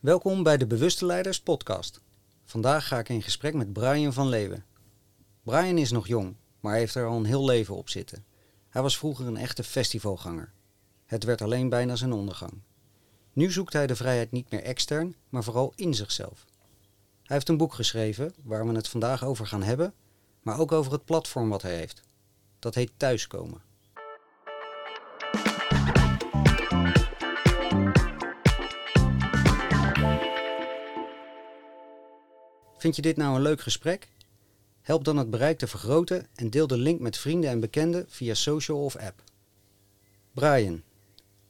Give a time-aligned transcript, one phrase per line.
[0.00, 2.00] Welkom bij de Bewuste Leiders podcast.
[2.44, 4.64] Vandaag ga ik in gesprek met Brian van Leeuwen.
[5.42, 8.24] Brian is nog jong, maar heeft er al een heel leven op zitten.
[8.68, 10.52] Hij was vroeger een echte festivalganger.
[11.06, 12.52] Het werd alleen bijna zijn ondergang.
[13.32, 16.44] Nu zoekt hij de vrijheid niet meer extern, maar vooral in zichzelf.
[17.22, 19.94] Hij heeft een boek geschreven waar we het vandaag over gaan hebben,
[20.42, 22.02] maar ook over het platform wat hij heeft.
[22.58, 23.62] Dat heet Thuiskomen.
[32.78, 34.08] Vind je dit nou een leuk gesprek?
[34.80, 38.34] Help dan het bereik te vergroten en deel de link met vrienden en bekenden via
[38.34, 39.22] social of app.
[40.32, 40.82] Brian,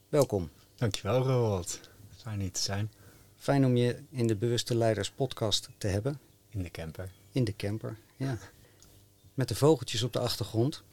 [0.09, 0.49] welkom.
[0.75, 1.79] Dankjewel, Roald.
[2.17, 2.91] Fijn hier te zijn.
[3.35, 6.19] Fijn om je in de Bewuste Leiders podcast te hebben.
[6.49, 7.11] In de camper.
[7.31, 8.37] In de camper, ja.
[9.33, 10.83] Met de vogeltjes op de achtergrond.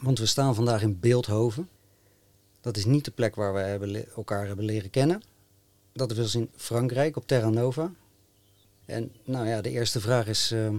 [0.00, 1.68] Want we staan vandaag in Beeldhoven.
[2.60, 5.22] Dat is niet de plek waar we elkaar hebben leren kennen.
[5.92, 7.92] Dat was in Frankrijk op Terra Nova.
[8.90, 10.74] En nou ja, de eerste vraag is, uh,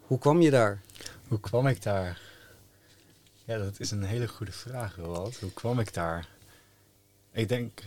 [0.00, 0.82] hoe kwam je daar?
[1.28, 2.20] Hoe kwam ik daar?
[3.44, 5.36] Ja, dat is een hele goede vraag, Roald.
[5.36, 6.28] Hoe kwam ik daar?
[7.32, 7.82] Ik denk,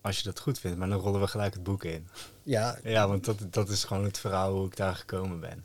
[0.00, 2.08] als je dat goed vindt, maar dan rollen we gelijk het boek in.
[2.42, 2.78] Ja.
[2.82, 5.64] Ja, want dat, dat is gewoon het verhaal hoe ik daar gekomen ben.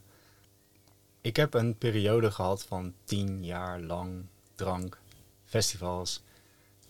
[1.21, 4.99] Ik heb een periode gehad van tien jaar lang drank,
[5.45, 6.23] festivals,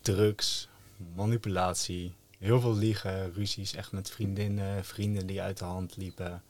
[0.01, 0.69] drugs,
[1.15, 6.43] manipulatie, heel veel liegen, ruzies echt met vriendinnen, vrienden die uit de hand liepen,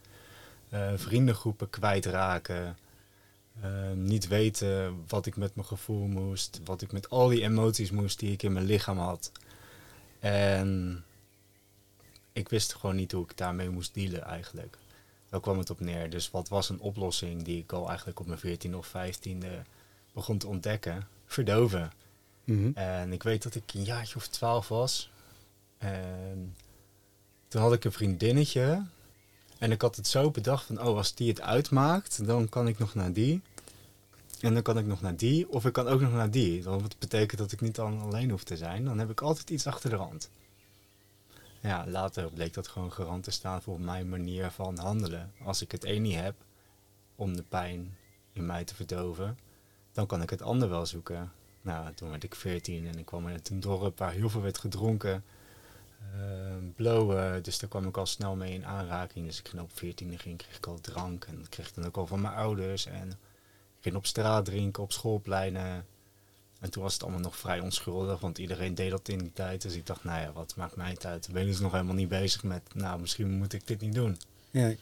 [0.74, 2.78] uh, vriendengroepen kwijtraken,
[3.64, 7.92] uh, niet weten wat ik met mijn gevoel moest, wat ik met al die emoties
[7.92, 9.32] moest die ik in mijn lichaam had.
[10.20, 11.04] En
[12.34, 14.78] ik wist gewoon niet hoe ik daarmee moest dealen eigenlijk.
[15.30, 16.10] Daar kwam het op neer.
[16.10, 19.48] Dus wat was een oplossing die ik al eigenlijk op mijn 14 of 15e
[20.14, 21.08] begon te ontdekken?
[21.26, 21.92] Verdoven.
[22.44, 22.72] Mhm.
[22.74, 25.10] En ik weet dat ik een jaartje of 12 was.
[25.78, 26.56] En
[27.48, 28.86] toen had ik een vriendinnetje.
[29.58, 32.80] En ik had het zo bedacht van, oh, als die het uitmaakt, dan kan ik
[32.80, 33.42] nog naar die.
[34.40, 36.62] En dan kan ik nog naar die, of ik kan ook nog naar die.
[36.62, 38.86] Dat betekent dat ik niet dan alleen hoef te zijn.
[38.86, 40.30] Dan heb ik altijd iets achter de rand.
[41.62, 45.32] Ja, later bleek dat gewoon garant te staan voor mijn manier van handelen.
[45.44, 46.36] Als ik het een niet heb
[47.16, 47.98] om de pijn
[48.34, 49.38] in mij te verdoven,
[49.92, 51.32] dan kan ik het ander wel zoeken.
[51.62, 54.58] Nou, toen werd ik 14 en ik kwam in een dorp waar heel veel werd
[54.58, 55.24] gedronken.
[56.02, 59.26] Uh, blowen, dus daar kwam ik al snel mee in aanraking.
[59.26, 61.86] Dus ik ging op 14 ging, kreeg ik al drank en dat kreeg ik dan
[61.86, 62.86] ook al van mijn ouders.
[62.86, 65.86] En ik ging op straat drinken, op schoolpleinen.
[66.60, 69.62] En toen was het allemaal nog vrij onschuldig, want iedereen deed dat in die tijd.
[69.62, 71.28] Dus ik dacht, nou ja, wat maakt mij uit?
[71.28, 74.18] Ik ben dus nog helemaal niet bezig met, nou, misschien moet ik dit niet doen.
[74.52, 74.74] Ja.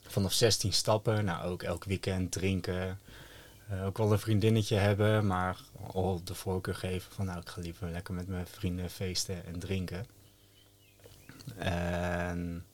[0.00, 2.98] Vanaf 16 stappen, nou ook elk weekend drinken.
[3.72, 5.60] Uh, ook wel een vriendinnetje hebben, maar
[5.92, 9.58] al de voorkeur geven van, nou, ik ga liever lekker met mijn vrienden feesten en
[9.58, 10.06] drinken.
[11.56, 12.64] En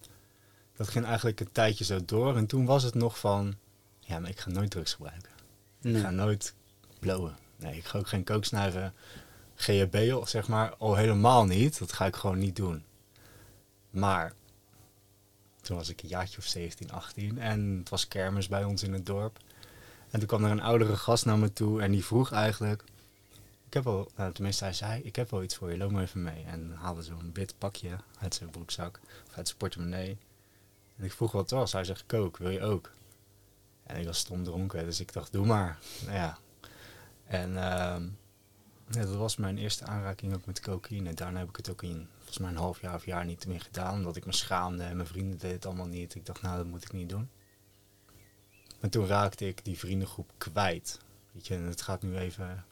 [0.76, 2.36] dat ging eigenlijk een tijdje zo door.
[2.36, 3.54] En toen was het nog van,
[3.98, 5.30] ja, maar ik ga nooit drugs gebruiken.
[5.80, 5.94] Nee.
[5.94, 6.54] Ik ga nooit
[6.98, 7.36] blowen.
[7.56, 8.94] Nee, ik ga ook geen kook snuiven.
[9.54, 11.78] GHB, zeg maar, al helemaal niet.
[11.78, 12.84] Dat ga ik gewoon niet doen.
[13.90, 14.32] Maar
[15.60, 18.92] toen was ik een jaartje of 17, 18 en het was kermis bij ons in
[18.92, 19.38] het dorp.
[20.10, 22.84] En toen kwam er een oudere gast naar me toe en die vroeg eigenlijk...
[23.72, 26.02] Ik heb wel, nou, tenminste hij zei, ik heb wel iets voor je, loop maar
[26.02, 26.44] even mee.
[26.44, 30.18] En haalde zo'n wit pakje uit zijn broekzak, of uit zijn portemonnee.
[30.96, 31.72] En ik vroeg wat het was.
[31.72, 32.90] Hij zegt, kook, wil je ook?
[33.82, 35.78] En ik was stom dronken, dus ik dacht, doe maar.
[36.04, 36.38] Nou ja.
[37.24, 41.14] En ja, dat was mijn eerste aanraking ook met cocaïne.
[41.14, 43.60] Daarna heb ik het ook in volgens mij een half jaar of jaar niet meer
[43.60, 43.94] gedaan.
[43.94, 46.14] Omdat ik me schaamde en mijn vrienden deden het allemaal niet.
[46.14, 47.30] Ik dacht, nou, dat moet ik niet doen.
[48.80, 51.00] Maar toen raakte ik die vriendengroep kwijt.
[51.32, 52.64] Weet je, en het gaat nu even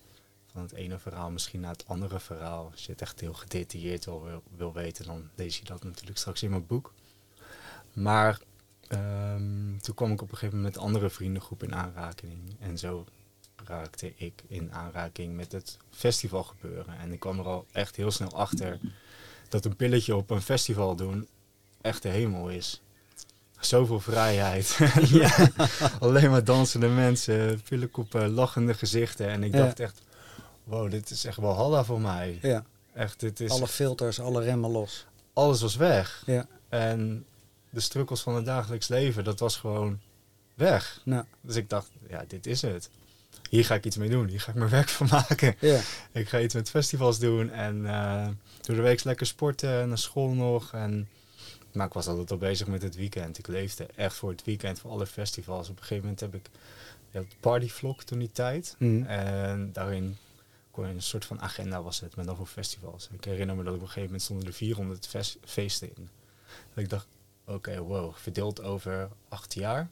[0.52, 2.68] van het ene verhaal misschien naar het andere verhaal.
[2.72, 6.42] Als je het echt heel gedetailleerd wil, wil, weten, dan lees je dat natuurlijk straks
[6.42, 6.92] in mijn boek.
[7.92, 8.40] Maar
[8.88, 12.38] um, toen kwam ik op een gegeven moment met andere vriendengroep in aanraking.
[12.58, 13.04] En zo
[13.64, 16.98] raakte ik in aanraking met het festivalgebeuren.
[16.98, 18.80] En ik kwam er al echt heel snel achter
[19.48, 21.28] dat een pilletje op een festival doen
[21.80, 22.80] echt de hemel is.
[23.60, 24.78] Zoveel vrijheid.
[25.20, 25.48] ja.
[26.00, 29.28] Alleen maar dansende mensen, pillenkoepen, lachende gezichten.
[29.28, 29.58] En ik Ja.
[29.64, 30.00] dacht echt,
[30.70, 32.38] wow, dit is echt wel halla voor mij.
[32.42, 32.64] Ja.
[32.94, 35.06] Echt, dit is Alle filters, alle remmen los.
[35.32, 36.22] alles was weg.
[36.26, 36.46] Ja.
[36.68, 37.24] En
[37.70, 39.98] de strukkels van het dagelijks leven, dat was gewoon
[40.54, 41.00] weg.
[41.04, 42.90] Nou, Dus ik dacht, ja, dit is het.
[43.50, 44.26] Hier ga ik iets mee doen.
[44.28, 45.54] Hier ga ik mijn werk van maken.
[45.60, 45.80] ja.
[46.12, 48.28] Ik ga iets met festivals doen en eh,
[48.60, 50.72] door de week lekker sporten, naar school nog.
[50.72, 51.08] En,
[51.72, 53.38] maar ik was altijd al bezig met het weekend.
[53.38, 55.68] Ik leefde echt voor het weekend, voor alle festivals.
[55.68, 56.46] Op een gegeven moment heb ik
[57.10, 58.74] ja, het partyvlog toen die tijd.
[58.78, 59.02] Mhm.
[59.02, 60.16] En daarin
[60.70, 63.08] kon een soort van agenda was het, maar dan voor festivals.
[63.12, 66.08] Ik herinner me dat op een gegeven moment stonden er 400 fes- feesten in.
[66.74, 67.06] Dat ik dacht,
[67.44, 69.88] oké, wow, verdeeld over acht jaar.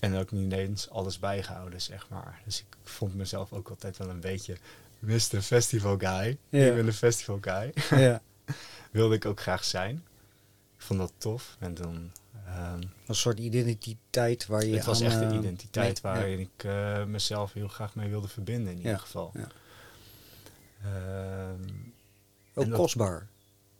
[0.00, 2.40] En ook niet eens alles bijgehouden, zeg maar.
[2.44, 4.56] Dus ik vond mezelf ook altijd wel een beetje
[4.98, 5.40] Mr.
[5.42, 6.38] Festival Guy.
[6.48, 6.66] Ja.
[6.66, 7.72] Ik ben een festival guy.
[7.90, 8.22] ja.
[8.90, 9.94] Wilde ik ook graag zijn.
[10.76, 11.56] Ik vond dat tof.
[11.58, 12.12] En dan...
[12.54, 16.38] ehm, Een soort identiteit waar je het was aan, echt een eh, identiteit mee- waarin
[16.38, 19.30] ik eh, mezelf heel graag mee wilde verbinden, in ieder geval.
[19.34, 19.48] ja.
[20.84, 21.62] Ehm,
[22.54, 23.26] Ook dat- kostbaar,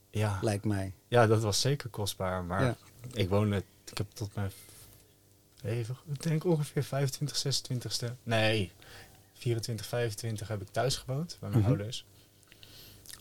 [0.09, 0.39] ja.
[0.41, 0.93] lijkt mij.
[1.07, 2.43] ja, dat was zeker kostbaar.
[2.43, 2.75] Maar
[3.13, 4.51] ik woonde, ik heb tot mijn,
[5.63, 8.71] even, ik denk ongeveer 25, 26ste, nee,
[9.33, 11.69] 24, 25 heb ik thuis gewoond bij mijn Mhm.
[11.69, 12.05] ouders.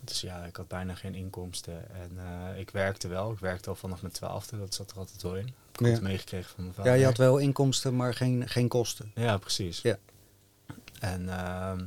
[0.05, 1.91] Dus ja, ik had bijna geen inkomsten.
[1.95, 3.33] En eh, ik werkte wel.
[3.33, 4.59] Ik werkte al vanaf mijn twaalfde.
[4.59, 5.47] Dat zat er altijd wel in.
[5.47, 5.93] Ik had Ja.
[5.93, 6.93] het meegekregen van mijn vader.
[6.93, 9.13] Ja, je had wel inkomsten, maar geen, geen kosten.
[9.15, 9.81] Ja, precies.
[9.81, 9.97] Ja.
[11.01, 11.85] En ehm,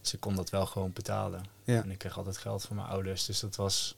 [0.00, 1.44] ze kon dat wel gewoon betalen.
[1.64, 1.82] Ja.
[1.82, 3.96] En ik kreeg altijd geld van mijn ouders, dus dat was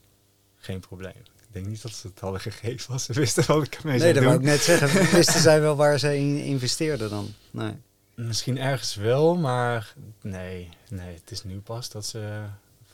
[0.57, 1.13] geen probleem.
[1.47, 4.01] Ik denk niet dat ze het hadden gegeven als ze wisten wat ik ermee Nee,
[4.01, 4.31] zou dat doen.
[4.31, 5.09] wou ik net zeggen.
[5.17, 7.33] Wisten zij wel waar ze in investeerden dan?
[7.51, 7.73] Nee.
[8.15, 12.43] Misschien ergens wel, maar nee, nee, het is nu pas dat ze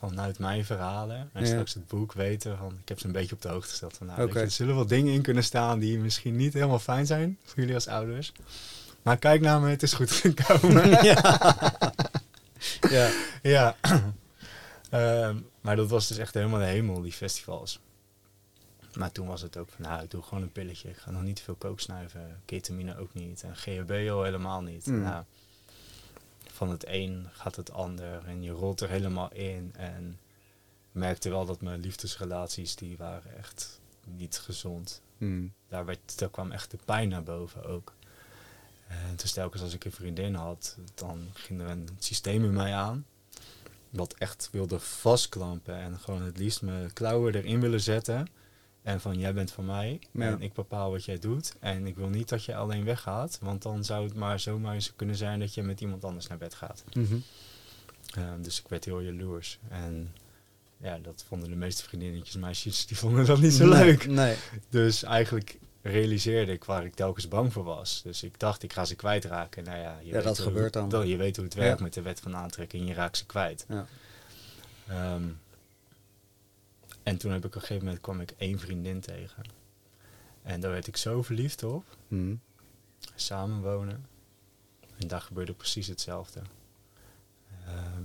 [0.08, 1.46] vanuit mijn verhalen en Ja.
[1.46, 4.06] straks het boek weten van, ik heb ze een beetje op de hoogte gesteld van,
[4.06, 7.38] nou, je, er zullen wel dingen in kunnen staan die misschien niet helemaal fijn zijn
[7.44, 8.32] voor jullie als ouders.
[9.02, 10.90] Maar kijk naar me, het is goed gekomen.
[12.90, 13.10] Ja.
[13.42, 13.76] Ja.
[14.90, 17.80] Ehm, maar dat was dus echt helemaal de hemel, die festivals.
[18.94, 20.88] Maar toen was het ook van, nou, ik doe gewoon een pilletje.
[20.88, 22.40] Ik ga nog niet te veel kook snuiven.
[22.44, 23.42] Ketamine ook niet.
[23.42, 24.86] En GHB al helemaal niet.
[24.86, 25.00] Mm.
[25.02, 25.24] Nou,
[26.60, 28.24] van het een gaat het ander.
[28.26, 29.72] En je rolt er helemaal in.
[29.76, 30.18] En
[30.92, 35.02] merkte wel dat mijn liefdesrelaties, die waren echt niet gezond.
[35.18, 35.52] Hmm.
[35.68, 37.94] Daar, werd, daar kwam echt de pijn naar boven ook.
[38.88, 42.74] En dus telkens als ik een vriendin had, dan ging er een systeem in mij
[42.74, 43.06] aan.
[43.90, 48.28] Wat echt wilde vastklampen en gewoon het liefst mijn klauwen erin willen zetten.
[48.82, 50.26] En van jij bent van mij Ja.
[50.26, 51.54] en ik bepaal wat jij doet.
[51.60, 54.92] En ik wil niet dat je alleen weggaat, want dan zou het maar zomaar eens
[54.96, 56.84] kunnen zijn dat je met iemand anders naar bed gaat.
[56.92, 57.16] Mhm.
[58.14, 59.58] Ehm, dus ik werd heel jaloers.
[59.68, 60.12] En
[60.76, 64.06] ja, dat vonden de meeste vriendinnetjes, meisjes, die vonden dat niet zo Nee, leuk.
[64.06, 64.36] Nee.
[64.68, 68.00] Dus eigenlijk realiseerde ik waar ik telkens bang voor was.
[68.02, 69.64] Dus ik dacht, ik ga ze kwijtraken.
[69.64, 71.08] Nou ja, je Ja, weet dat hoe, gebeurt dan.
[71.08, 71.84] Je weet hoe het werkt Ja.
[71.84, 72.88] met de wet van aantrekking.
[72.88, 73.64] Je raakt ze kwijt.
[73.68, 73.86] Ja.
[74.88, 75.22] Ehm,
[77.10, 79.42] en toen heb ik op een gegeven moment kwam ik één vriendin tegen.
[80.42, 81.96] En daar werd ik zo verliefd op.
[82.08, 82.34] Mhm.
[83.14, 84.06] Samenwonen.
[84.98, 86.40] En daar gebeurde precies hetzelfde.
[87.66, 88.02] Ehm,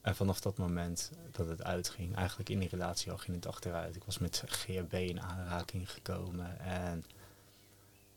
[0.00, 3.96] en vanaf dat moment dat het uitging, eigenlijk in die relatie al ging het achteruit.
[3.96, 7.04] Ik was met GHB in aanraking gekomen en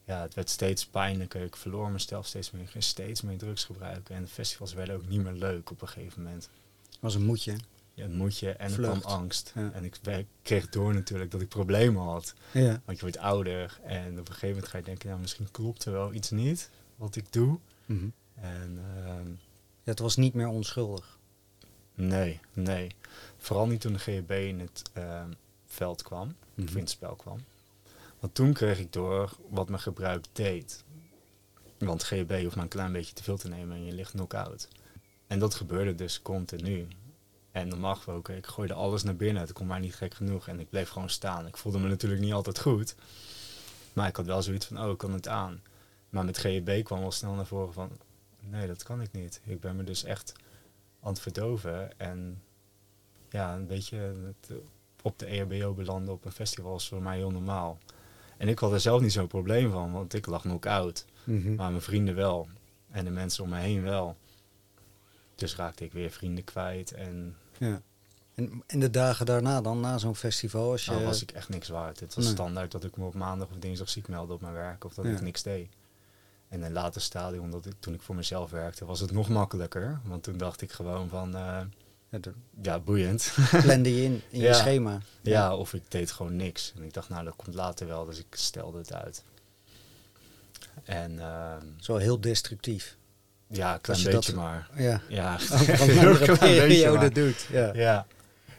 [0.03, 1.43] ja, het werd steeds pijnlijker.
[1.43, 4.15] Ik verloor mezelf steeds meer, ik ging steeds meer drugs gebruiken.
[4.15, 6.49] En de festivals werden ook niet meer leuk op een gegeven moment.
[6.99, 7.55] Was een moedje.
[8.01, 8.99] Ja, het moet je en er Vlucht.
[9.01, 9.51] kwam angst.
[9.55, 9.71] Ja.
[9.73, 9.99] En ik
[10.41, 12.33] kreeg door natuurlijk dat ik problemen had.
[12.53, 12.81] Ja.
[12.85, 15.85] Want je wordt ouder en op een gegeven moment ga je denken, nou misschien klopt
[15.85, 17.59] er wel iets niet wat ik doe.
[17.85, 18.07] Mhm.
[18.35, 19.27] En ehm,
[19.83, 21.17] Ja, het was niet meer onschuldig.
[21.95, 22.95] nee, nee.
[23.37, 25.31] Vooral niet toen de GHB in het ehm,
[25.65, 26.73] veld kwam, of Mhm.
[26.73, 27.37] in het spel kwam.
[28.19, 30.83] Want toen kreeg ik door wat mijn gebruik deed.
[31.77, 34.67] Want GHB hoeft maar een klein beetje te veel te nemen en je ligt knock-out.
[35.27, 36.87] En dat gebeurde dus continu.
[37.51, 39.41] En normaal gesproken, ik gooide alles naar binnen.
[39.41, 41.47] Het kon maar niet gek genoeg en ik bleef gewoon staan.
[41.47, 42.95] Ik voelde me natuurlijk niet altijd goed.
[43.93, 45.61] Maar ik had wel zoiets van, oh, ik kan het aan.
[46.09, 47.89] Maar met GHB kwam al snel naar voren van,
[48.39, 49.41] nee, dat kan ik niet.
[49.43, 50.33] Ik ben me dus echt
[51.01, 51.99] aan het verdoven.
[51.99, 52.41] En
[53.29, 54.13] ja, een beetje
[55.01, 57.77] op de EHBO belanden op een festival is voor mij heel normaal.
[58.37, 61.05] En ik had er zelf niet zo'n probleem van, want ik lag knock-out.
[61.23, 61.55] Mhm.
[61.55, 62.47] Maar mijn vrienden wel.
[62.89, 64.15] En de mensen om me heen wel.
[65.35, 66.91] Dus raakte ik weer vrienden kwijt.
[66.91, 67.35] En
[67.69, 67.81] Ja.
[68.35, 70.91] En, en de dagen daarna dan, na zo'n festival, als je...
[70.91, 71.99] nou was ik echt niks waard.
[71.99, 72.33] Het was Nee.
[72.33, 74.83] standaard dat ik me op maandag of dinsdag ziek meldde op mijn werk.
[74.85, 75.11] Of dat Ja.
[75.11, 75.69] ik niks deed.
[76.49, 79.29] En in een later stadium, dat ik, toen ik voor mezelf werkte, was het nog
[79.29, 79.99] makkelijker.
[80.03, 81.59] Want toen dacht ik gewoon van, eh,
[82.61, 83.33] Ja, boeiend.
[83.63, 84.99] plande je in, in je schema.
[85.21, 86.73] ja, of ik deed gewoon niks.
[86.75, 88.05] En ik dacht, nou, dat komt later wel.
[88.05, 89.23] Dus ik stelde het uit.
[90.83, 92.97] En ehm, Zo heel destructief.
[93.51, 94.69] Ja, een klein je beetje dat- maar.
[94.75, 95.01] Ja.
[95.07, 95.69] Ja, Over
[96.01, 97.47] een beetje periode doet.
[97.49, 97.73] Ja.
[97.73, 98.07] Ja.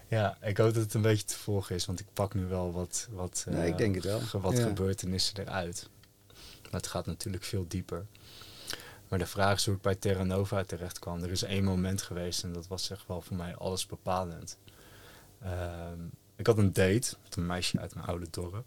[0.09, 2.73] ja, ik hoop dat het een beetje te volgen is, want ik pak nu wel
[2.73, 4.21] wat, wat, Nee, ik eh, denk het wel.
[4.21, 4.63] ge- wat Ja.
[4.67, 5.89] gebeurtenissen eruit.
[6.63, 8.07] Maar het gaat natuurlijk veel dieper.
[9.09, 11.23] Maar de vraag is hoe ik bij Terra Nova terecht kwam.
[11.23, 14.57] Er is één moment geweest en dat was echt wel voor mij alles bepalend.
[15.43, 15.99] Ehm,
[16.37, 18.65] ik had een date met een meisje uit mijn oude dorp.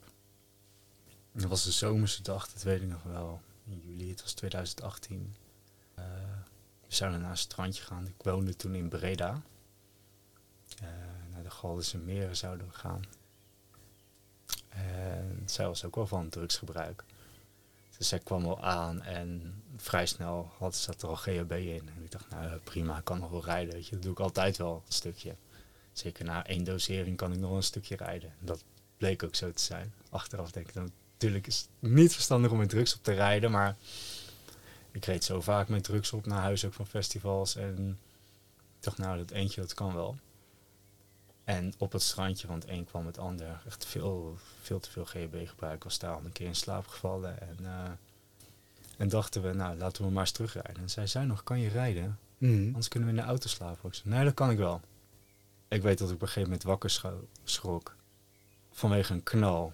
[1.34, 3.42] Dat was de zomerse dag, dat weet ik nog wel.
[3.68, 5.36] In juli, het was 2018.
[6.86, 8.08] Eh, we zouden naar een strandje gaan.
[8.08, 9.42] Ik woonde toen in Breda.
[10.82, 10.88] Eh,
[11.34, 13.04] naar de Galdense Meren zouden we gaan.
[15.46, 17.04] zij was ook wel van drugsgebruik.
[17.98, 21.90] Dus zij kwam wel aan en vrij snel had, zat er al GHB in.
[21.96, 23.74] En ik dacht, nou prima, ik kan nog wel rijden.
[23.74, 23.92] Weet je.
[23.92, 25.36] Dat doe ik altijd wel een stukje.
[25.94, 28.30] Zeker na één dosering kan ik nog een stukje rijden.
[28.40, 28.64] En dat
[28.98, 29.94] bleek ook zo te zijn.
[30.10, 33.76] Achteraf denk ik, natuurlijk is het niet verstandig om met drugs op te rijden, maar
[34.96, 37.56] ik reed zo vaak met drugs op naar huis ook van festivals.
[37.56, 37.98] En
[38.78, 40.18] ik dacht, nou, dat eentje, dat kan wel.
[41.44, 43.62] En op het strandje van het een kwam het ander.
[43.66, 45.76] Echt veel, veel te veel GHB gebruik.
[45.76, 47.42] Ik was daar al een keer in slaap gevallen.
[47.42, 47.84] En, uh,
[48.98, 50.82] en dachten we, nou, laten we maar eens terugrijden.
[50.82, 52.20] En zij zei nog, kan je rijden?
[52.38, 52.66] Mhm.
[52.66, 53.90] Anders kunnen we in de auto slapen.
[53.90, 54.82] Ik zei, nee, dat kan ik wel.
[55.68, 57.02] Ik weet dat ik op een gegeven moment wakker
[57.44, 57.96] schrok.
[58.72, 59.74] Vanwege een knal.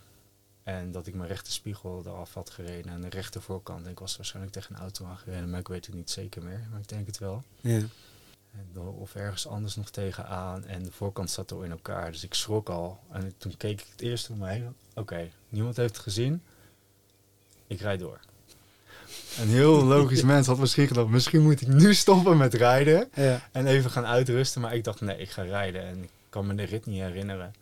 [0.71, 2.91] En dat ik mijn rechter spiegel eraf had gereden.
[2.91, 3.87] En de rechter voorkant.
[3.87, 5.49] Ik was waarschijnlijk tegen een auto aangereden.
[5.49, 6.67] Maar ik weet het niet zeker meer.
[6.71, 7.43] Maar ik denk het wel.
[7.61, 7.81] Ja.
[8.75, 10.65] Of ergens anders nog tegenaan.
[10.65, 12.11] En de voorkant zat al in elkaar.
[12.11, 12.99] Dus ik schrok al.
[13.11, 14.75] En toen keek ik het eerst om me heen.
[14.93, 16.41] Oké, niemand heeft het gezien.
[17.67, 18.19] Ik rijd door.
[19.39, 21.07] Een heel logisch mens had misschien gedacht...
[21.07, 23.09] misschien moet ik nu stoppen met rijden.
[23.13, 23.49] Ja.
[23.51, 24.61] En even gaan uitrusten.
[24.61, 25.81] Maar ik dacht, nee, ik ga rijden.
[25.81, 27.53] En ik kan me de rit niet herinneren.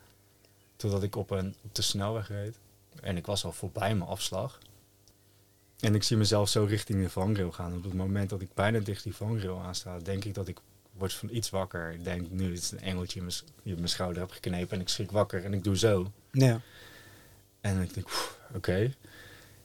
[0.76, 2.56] Totdat ik op, een, op de snelweg reed.
[3.02, 4.60] En ik was al voorbij mijn afslag.
[5.80, 7.76] En ik zie mezelf zo richting de vangrail gaan.
[7.76, 10.60] Op het moment dat ik bijna dicht die vangrail aansta, denk ik dat ik
[10.94, 11.92] word van iets wakker.
[11.92, 14.76] Ik denk, nu is een engeltje in mijn, s- die mijn schouder heb geknepen.
[14.76, 16.12] En ik schrik wakker en ik doe zo.
[16.32, 16.62] Ja.
[17.62, 18.78] En ik denk, "Oef, oké.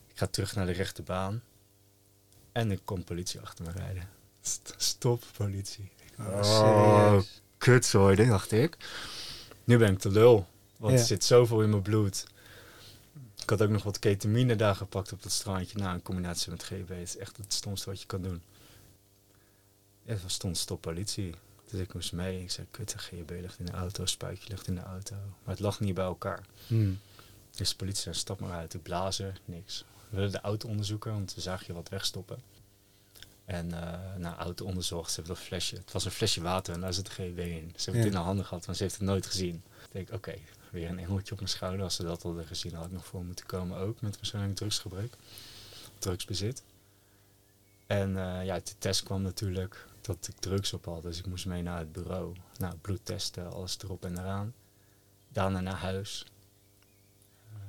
[0.07, 1.41] Ik ga terug naar de rechte baan.
[2.51, 4.09] En er komt politie achter me rijden.
[4.41, 5.91] St- Stop, politie.
[6.19, 7.41] Oh, serieus.
[7.57, 8.77] kutzooi, dacht ik.
[9.63, 10.47] Nu ben ik te lul.
[10.77, 10.99] Want Ja.
[10.99, 12.25] er zit zoveel in mijn bloed.
[13.45, 15.77] Ik had ook nog wat ketamine daar gepakt op dat strandje.
[15.77, 16.89] Nou, in combinatie met GB.
[16.89, 18.41] Het is echt het stomste wat je kan doen.
[20.05, 21.35] Er stond stop politie.
[21.69, 22.41] Dus ik moest mee.
[22.41, 25.15] Ik zei, kut, GHB ligt in de auto, spuitje ligt in de auto.
[25.15, 26.45] Maar het lag niet bij elkaar.
[26.67, 26.91] Mhm.
[27.55, 28.73] Dus de politie zei, stap maar uit.
[28.73, 29.85] Ik blazen, niks.
[30.09, 32.37] We wilden de auto onderzoeken, want we zagen je wat wegstoppen.
[33.45, 35.75] En eh na auto onderzocht, ze hebben dat flesje.
[35.75, 37.73] Het was een flesje water en daar zit GHB in.
[37.75, 37.97] Ze hebben Ja.
[37.97, 39.63] het in de handen gehad, maar ze heeft het nooit gezien.
[39.85, 40.33] Ik denk, oké,
[40.71, 41.81] weer een engeltje op mijn schouder.
[41.81, 44.01] Als ze dat hadden gezien, had ik nog voor moeten komen ook.
[44.01, 45.15] Met waarschijnlijk drugsgebruik.
[45.99, 46.63] Drugsbezit.
[47.87, 51.03] En eh, ja, de test kwam natuurlijk dat ik drugs op had.
[51.03, 52.35] Dus ik moest mee naar het bureau.
[52.57, 54.53] Nou, bloed testen, alles erop en eraan.
[55.29, 56.25] Daarna naar huis.
[57.53, 57.59] Eh,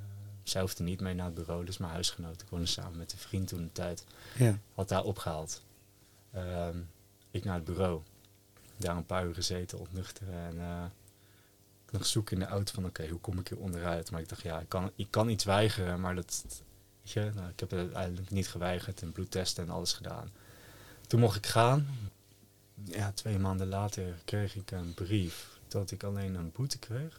[0.42, 2.42] zij hoefde niet mee naar het bureau, dus mijn huisgenoot.
[2.42, 4.04] Ik woonde samen met een vriend toen de tijd.
[4.36, 4.58] Ja.
[4.74, 5.62] Had daar opgehaald.
[6.32, 6.78] Ehm,
[7.30, 8.00] ik naar het bureau.
[8.76, 10.34] Daar een paar uur gezeten, ontnuchteren.
[10.34, 10.84] En eh,
[11.86, 14.10] ik nog zoeken in de auto van oké, hoe kom ik hier onderuit?
[14.10, 16.44] Maar ik dacht, ja, ik kan, ik kan iets weigeren, maar dat...
[17.02, 20.30] Weet je, nou, ik heb het uiteindelijk niet geweigerd en bloedtesten en alles gedaan.
[21.06, 21.88] Toen mocht ik gaan.
[22.84, 27.18] Ja, twee maanden later kreeg ik een brief dat ik alleen een boete kreeg.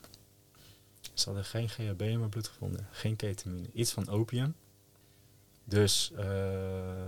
[1.13, 4.55] Ze hadden geen GHB in mijn bloed gevonden, geen ketamine, iets van opium.
[5.63, 7.05] Dus eh,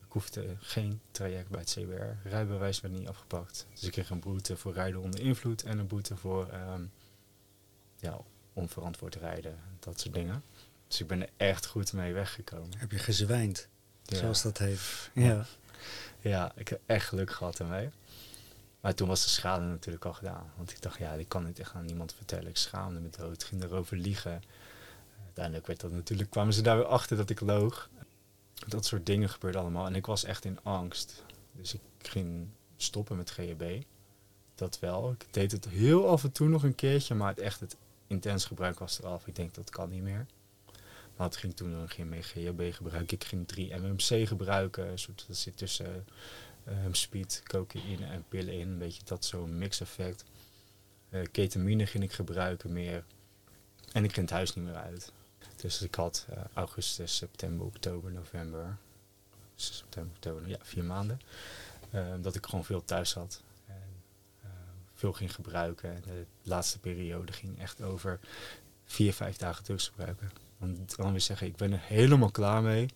[0.00, 2.28] ik hoefde geen traject bij het CBR.
[2.28, 3.66] Rijbewijs werd niet afgepakt.
[3.70, 6.82] Dus ik kreeg een boete voor rijden onder invloed en een boete voor ehm,
[8.02, 8.18] ja,
[8.52, 9.58] onverantwoord rijden.
[9.78, 10.42] Dat soort dingen.
[10.88, 12.78] Dus ik ben er echt goed mee weggekomen.
[12.78, 13.68] Heb je gezwijnd,
[14.02, 14.16] Ja.
[14.16, 15.10] zoals dat heet.
[15.12, 15.46] Ja.
[16.20, 16.52] Ja.
[16.56, 17.90] Ik heb echt geluk gehad ermee.
[18.80, 20.52] Maar toen was de schade natuurlijk al gedaan.
[20.56, 22.46] Want ik dacht, ja, ik kan dit echt aan niemand vertellen.
[22.48, 24.42] Ik schaamde me dood, ging erover liegen.
[25.24, 27.88] Uiteindelijk werd dat natuurlijk, kwamen ze daar weer achter dat ik loog.
[28.68, 29.86] Dat soort dingen gebeurden allemaal.
[29.86, 31.24] En ik was echt in angst.
[31.52, 33.82] Dus ik ging stoppen met GHB.
[34.54, 35.12] Dat wel.
[35.12, 37.14] Ik deed het heel af en toe nog een keertje.
[37.14, 37.76] Maar het echt het
[38.12, 39.26] intens gebruik was eraf.
[39.26, 40.26] Ik denk, dat kan niet meer.
[41.16, 43.16] Maar het ging toen geen meer GHB gebruiken.
[43.16, 44.98] Ik ging 3 MMC gebruiken.
[44.98, 46.04] Soort, dat zit tussen
[46.64, 48.68] ehm, speed, cocaïne en pillen in.
[48.68, 50.24] Een beetje dat zo'n mix-effect.
[51.10, 53.04] Eh, ketamine ging ik gebruiken meer.
[53.92, 55.12] En ik ging het huis niet meer uit.
[55.56, 58.76] Dus ik had eh, augustus, september, oktober, november.
[59.54, 61.20] September, oktober, ja, vier maanden.
[61.90, 63.42] eh, dat ik gewoon veel thuis had.
[65.10, 65.94] Ging gebruiken.
[65.94, 68.20] En de laatste periode ging echt over
[68.84, 70.30] vier, vijf dagen drugs gebruiken.
[70.58, 72.88] Want dan weer zeggen, ik ben er helemaal klaar mee.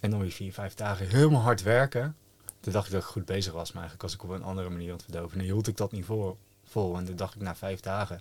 [0.00, 2.16] En dan weer vier, vijf dagen helemaal hard werken.
[2.60, 4.68] Toen dacht ik dat ik goed bezig was, maar eigenlijk was ik op een andere
[4.68, 5.38] manier aan het verdoven.
[5.38, 6.96] En hield ik dat niet voor, vol.
[6.96, 8.20] En toen dacht ik na vijf dagen,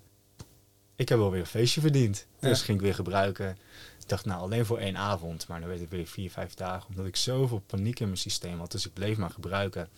[0.95, 2.27] ik heb wel weer een feestje verdiend.
[2.39, 3.57] Dus ging ik weer gebruiken.
[3.99, 5.47] Ik dacht, nou alleen voor één avond.
[5.47, 6.89] Maar dan werd het weer vier, vijf dagen.
[6.89, 8.71] Omdat ik zoveel paniek in mijn systeem had.
[8.71, 9.89] Dus ik bleef maar gebruiken.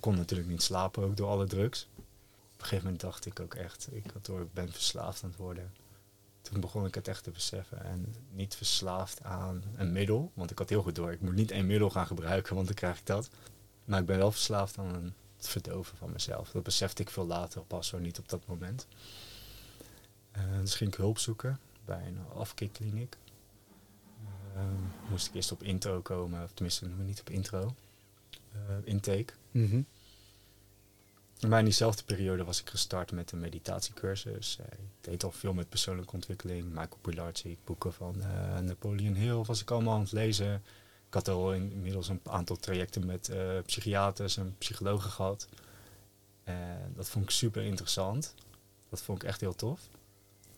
[0.00, 1.88] Kon natuurlijk niet slapen, ook door alle drugs.
[1.96, 1.98] Op
[2.56, 5.72] een gegeven moment dacht ik ook echt, ik, door, ik ben verslaafd aan het worden.
[6.42, 7.84] Toen begon ik het echt te beseffen.
[7.84, 10.30] En niet verslaafd aan een middel.
[10.34, 12.76] Want ik had heel goed door, ik moet niet één middel gaan gebruiken, want dan
[12.76, 13.30] krijg ik dat.
[13.84, 16.50] Maar ik ben wel verslaafd aan het verdoven van mezelf.
[16.50, 18.86] Dat besefte ik veel later pas, zo niet op dat moment.
[20.30, 23.16] Eh, dus ging ik hulp zoeken bij een afkikkliniek.
[24.54, 27.74] Ehm, moest ik eerst op intro komen, of tenminste noemen we niet op intro.
[28.52, 29.32] Eh, intake.
[29.50, 29.82] Mhm.
[31.48, 34.58] Maar in diezelfde periode was ik gestart met een meditatiecursus.
[34.60, 36.64] Eh, ik deed al veel met persoonlijke ontwikkeling.
[36.68, 40.54] Michael Pilarczyk, boeken van eh, Napoleon Hill was ik allemaal aan het lezen.
[41.08, 43.30] Ik had al in- inmiddels een aantal trajecten met
[43.66, 45.48] psychiaters en psychologen gehad.
[46.44, 48.34] En dat vond ik super interessant.
[48.88, 49.80] Dat vond ik echt heel tof.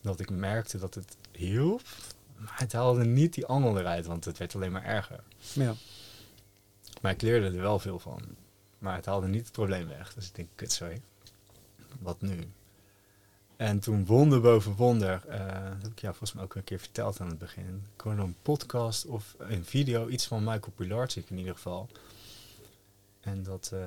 [0.01, 1.81] Dat ik merkte dat het hielp.
[2.37, 5.23] Maar het haalde niet die angel eruit, want het werd alleen maar erger.
[5.53, 5.73] Ja.
[7.03, 8.21] Maar ik leerde er wel veel van.
[8.77, 10.13] Maar het haalde niet het probleem weg.
[10.13, 11.01] Dus ik denk, kut, sorry.
[11.99, 12.47] Wat nu?
[13.55, 16.79] En toen wonder boven wonder, eh, dat heb ik jou volgens mij ook een keer
[16.79, 17.87] verteld aan het begin.
[17.95, 21.89] Ik hoorde een podcast of een video, iets van Michael Pilarczyk in ieder geval.
[23.19, 23.79] En dat eh,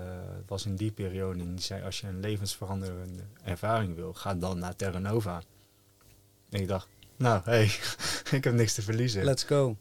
[0.47, 1.41] was in die periode.
[1.41, 5.43] En die zei, als je een levensveranderende ervaring wil, ga dan naar Terra Nova.
[6.49, 7.65] En ik dacht, nou, hé, hey,
[8.39, 9.25] ik heb niks te verliezen.
[9.25, 9.77] Let's go.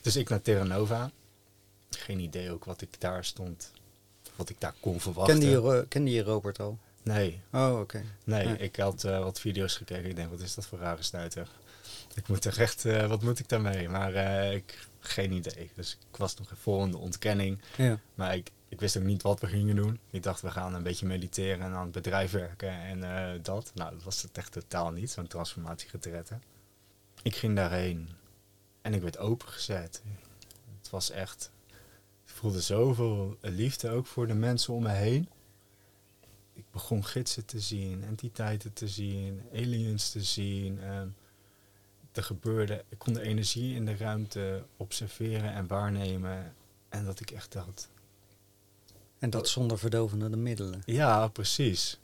[0.00, 1.10] Dus ik naar Terra Nova.
[2.04, 3.70] Geen idee ook wat ik daar stond,
[4.36, 5.38] wat ik daar kon verwachten.
[5.38, 6.78] Kende je, kende je Robert al?
[7.02, 8.02] Nee, Oh, oké.
[8.24, 8.48] nee.
[8.48, 8.56] Ja.
[8.56, 10.08] Ik had eh, wat video's gekeken.
[10.10, 11.48] Ik denk, wat is dat voor rare stuiter?
[12.14, 13.88] Ik moet er echt, eh, wat moet ik daarmee?
[13.88, 15.70] Maar eh, ik, geen idee.
[15.74, 17.60] Dus ik was nog vol in de ontkenning.
[17.76, 17.98] Ja.
[18.14, 19.98] Maar ik, ik wist ook niet wat we gingen doen.
[20.10, 23.70] Ik dacht, we gaan een beetje mediteren en aan het bedrijf werken en dat.
[23.74, 26.42] Nou, dat was het echt totaal niet, zo'n transformatiegetretten.
[27.22, 28.08] Ik ging daarheen
[28.82, 30.02] en ik werd opengezet.
[30.80, 31.50] Het was echt...
[32.34, 35.28] Ik voelde zoveel liefde ook voor de mensen om me heen.
[36.52, 40.80] Ik begon gidsen te zien, entiteiten te zien, aliens te zien.
[40.80, 41.08] ehm,
[42.12, 46.54] er gebeurde, ik kon de energie in de ruimte observeren en waarnemen.
[46.88, 47.88] En dat ik echt dacht,
[49.18, 50.82] En dat zonder verdovende middelen.
[50.86, 51.98] ja, precies.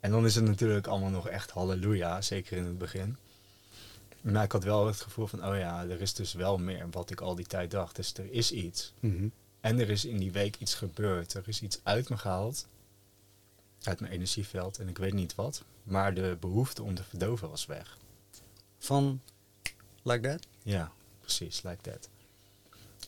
[0.00, 3.16] En dan is het natuurlijk allemaal nog echt halleluja, zeker in het begin.
[4.20, 7.10] Maar ik had wel het gevoel van, oh ja, er is dus wel meer wat
[7.10, 7.96] ik al die tijd dacht.
[7.96, 8.92] Dus er is iets.
[9.00, 9.28] Mhm.
[9.62, 11.34] En er is in die week iets gebeurd.
[11.34, 12.66] Er is iets uit me gehaald.
[13.82, 14.78] Uit mijn energieveld.
[14.78, 15.62] En ik weet niet wat.
[15.82, 17.98] Maar de behoefte om te verdoven was weg.
[18.78, 19.20] Van
[20.02, 20.46] like that?
[20.62, 22.08] Ja, precies, like that.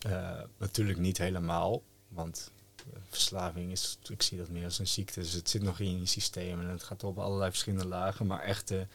[0.01, 5.21] Eh, natuurlijk niet helemaal, want eh, verslaving is, ik zie dat meer als een ziekte,
[5.21, 8.41] dus het zit nog in je systeem en het gaat op allerlei verschillende lagen, maar
[8.41, 8.87] echt de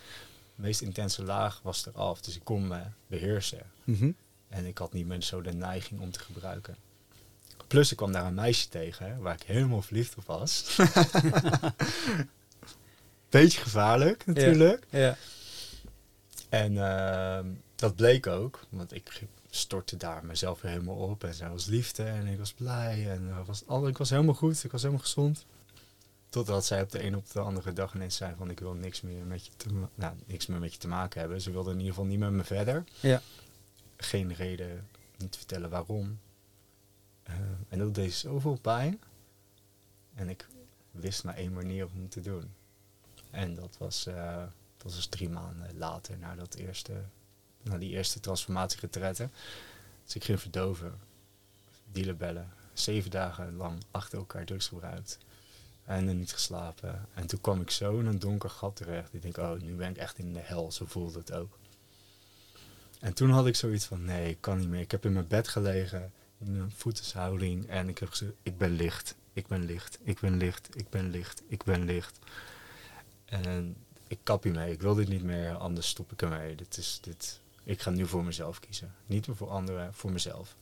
[0.56, 4.12] meest intense laag was eraf, dus ik kon me beheersen Mhm.
[4.48, 6.76] en ik had niet meer zo de neiging om te gebruiken.
[7.70, 10.78] Plus ik kwam daar een meisje tegen, waar ik helemaal verliefd op was.
[13.30, 14.86] Beetje gevaarlijk natuurlijk.
[14.90, 15.18] Ja.
[16.50, 21.24] En ehm, dat bleek ook, want ik stortte daar mezelf weer helemaal op.
[21.24, 24.34] En zij was liefde en ik was blij en eh, was al, ik was helemaal
[24.34, 25.46] goed, ik was helemaal gezond.
[26.30, 29.02] Totdat zij op de een op de andere dag ineens zei van ik wil niks
[29.02, 31.42] meer met je te, nou, niks meer met je te maken hebben.
[31.42, 32.84] Ze wilde in ieder geval niet met me verder.
[33.00, 33.22] Ja.
[33.98, 36.20] Geen reden, niet vertellen waarom.
[37.30, 37.36] Eh,
[37.70, 39.02] en dat deed zoveel pijn.
[40.16, 40.48] En ik
[40.92, 42.54] wist maar één manier om het te doen.
[43.32, 44.38] En dat was, eh,
[44.76, 46.94] dat was dus drie maanden later, na, dat eerste,
[47.62, 49.32] na die eerste transformatiegetretten.
[50.04, 51.00] Dus ik ging verdoven,
[51.92, 52.50] dealer bellen.
[52.74, 55.18] Zeven dagen lang achter elkaar drugs gebruikt.
[55.86, 57.08] En er niet geslapen.
[57.14, 59.14] En toen kwam ik zo in een donker gat terecht.
[59.14, 60.72] Ik denk, oh, nu ben ik echt in de hel.
[60.72, 61.58] Zo voelde het ook.
[63.00, 64.82] En toen had ik zoiets van, nee, ik kan niet meer.
[64.82, 67.68] Ik heb in mijn bed gelegen, een voetenshouding.
[67.68, 71.10] En ik heb gezegd, ik ben licht, ik ben licht, ik ben licht, ik ben
[71.10, 72.20] licht, ik ben licht.
[73.26, 73.76] En
[74.08, 76.56] ik kap hiermee, ik wil dit niet meer, anders stop ik ermee.
[76.56, 78.96] Dit is, dit, ik ga nu voor mezelf kiezen.
[79.06, 80.56] Niet meer voor anderen, voor mezelf.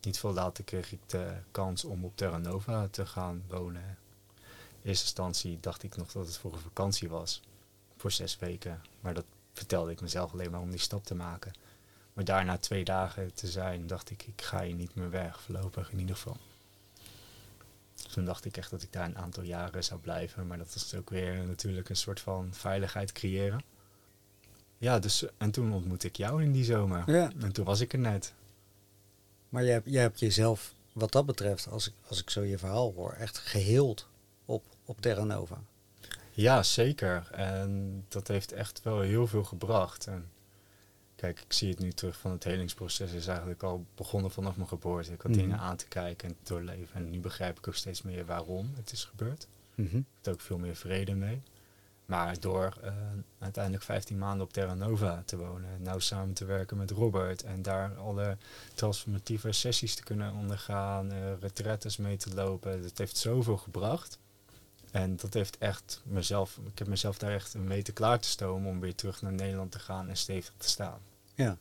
[0.00, 3.98] Niet veel later kreeg ik de kans om op Terra Nova te gaan wonen.
[4.82, 7.40] In eerste instantie dacht ik nog dat het voor een vakantie was.
[7.96, 8.82] Voor zes weken.
[9.00, 11.52] Maar dat vertelde ik mezelf alleen maar om die stap te maken.
[12.14, 15.40] Maar daarna twee dagen te zijn, dacht ik, ik ga hier niet meer weg.
[15.40, 16.36] Voorlopig in ieder geval.
[18.12, 20.46] Toen dacht ik echt dat ik daar een aantal jaren zou blijven.
[20.46, 23.62] Maar dat was ook weer natuurlijk een soort van veiligheid creëren.
[24.78, 27.10] Ja, dus en toen ontmoette ik jou in die zomer.
[27.10, 27.30] Ja.
[27.40, 28.32] En toen was ik er net.
[29.48, 32.58] Maar jij, hebt- jij hebt jezelf, wat dat betreft, als ik, als ik zo je
[32.58, 34.06] verhaal hoor, echt geheeld
[34.44, 35.58] op, op Terra Nova.
[36.30, 37.28] Ja, zeker.
[37.32, 40.06] En dat heeft echt wel heel veel gebracht.
[40.06, 40.30] En
[41.24, 44.68] kijk, ik zie het nu terug van het helingsproces is eigenlijk al begonnen vanaf mijn
[44.68, 45.12] geboorte.
[45.12, 45.40] Ik had Mhm.
[45.40, 46.94] dingen aan te kijken en te doorleven.
[46.94, 49.46] En nu begrijp ik ook steeds meer waarom het is gebeurd.
[49.74, 49.96] Mhm.
[49.96, 51.42] Ik heb ook veel meer vrede mee.
[52.06, 52.92] Maar door eh,
[53.38, 57.62] uiteindelijk 15 maanden op Terra Nova te wonen, nou samen te werken met Robert en
[57.62, 58.36] daar alle
[58.74, 64.18] transformatieve sessies te kunnen ondergaan, eh retretes mee te lopen, dat heeft zoveel gebracht.
[64.90, 68.70] En dat heeft echt mezelf, ik heb mezelf daar echt een weten klaar te stomen
[68.70, 71.00] om weer terug naar Nederland te gaan en stevig te staan.
[71.34, 71.58] Ja,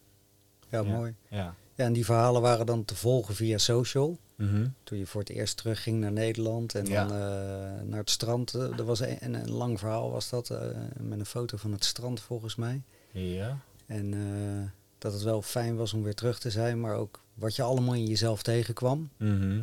[0.70, 1.16] ja, mooi.
[1.30, 1.56] Ja.
[1.76, 4.18] Ja, en die verhalen waren dan te volgen via social.
[4.36, 4.68] Mhm.
[4.84, 7.06] Toen je voor het eerst terugging naar Nederland en Ja.
[7.08, 8.54] dan eh, naar het strand.
[8.54, 10.60] Eh, er was een, een, een lang verhaal was dat, eh,
[11.00, 12.82] met een foto van het strand volgens mij.
[13.12, 13.58] Ja.
[13.86, 17.62] En dat het wel fijn was om weer terug te zijn, maar ook wat je
[17.62, 19.10] allemaal in jezelf tegenkwam.
[19.18, 19.62] Mhm.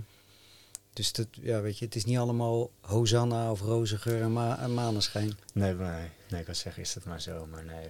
[0.92, 4.59] Dus dat, ja, weet je, het is niet allemaal Hosanna of roze geur en, ma
[4.59, 5.33] en maneschijn.
[5.53, 7.46] Nee, nee, nee, ik kan zeggen, is dat maar zo.
[7.46, 7.87] Maar nee,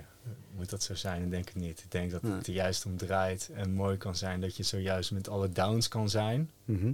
[0.56, 1.22] moet dat zo zijn?
[1.24, 1.80] Ik denk het niet.
[1.80, 2.32] Ik denk dat Nee.
[2.32, 5.88] het er juist om draait en mooi kan zijn dat je zojuist met alle downs
[5.88, 6.50] kan zijn.
[6.64, 6.92] Mhm.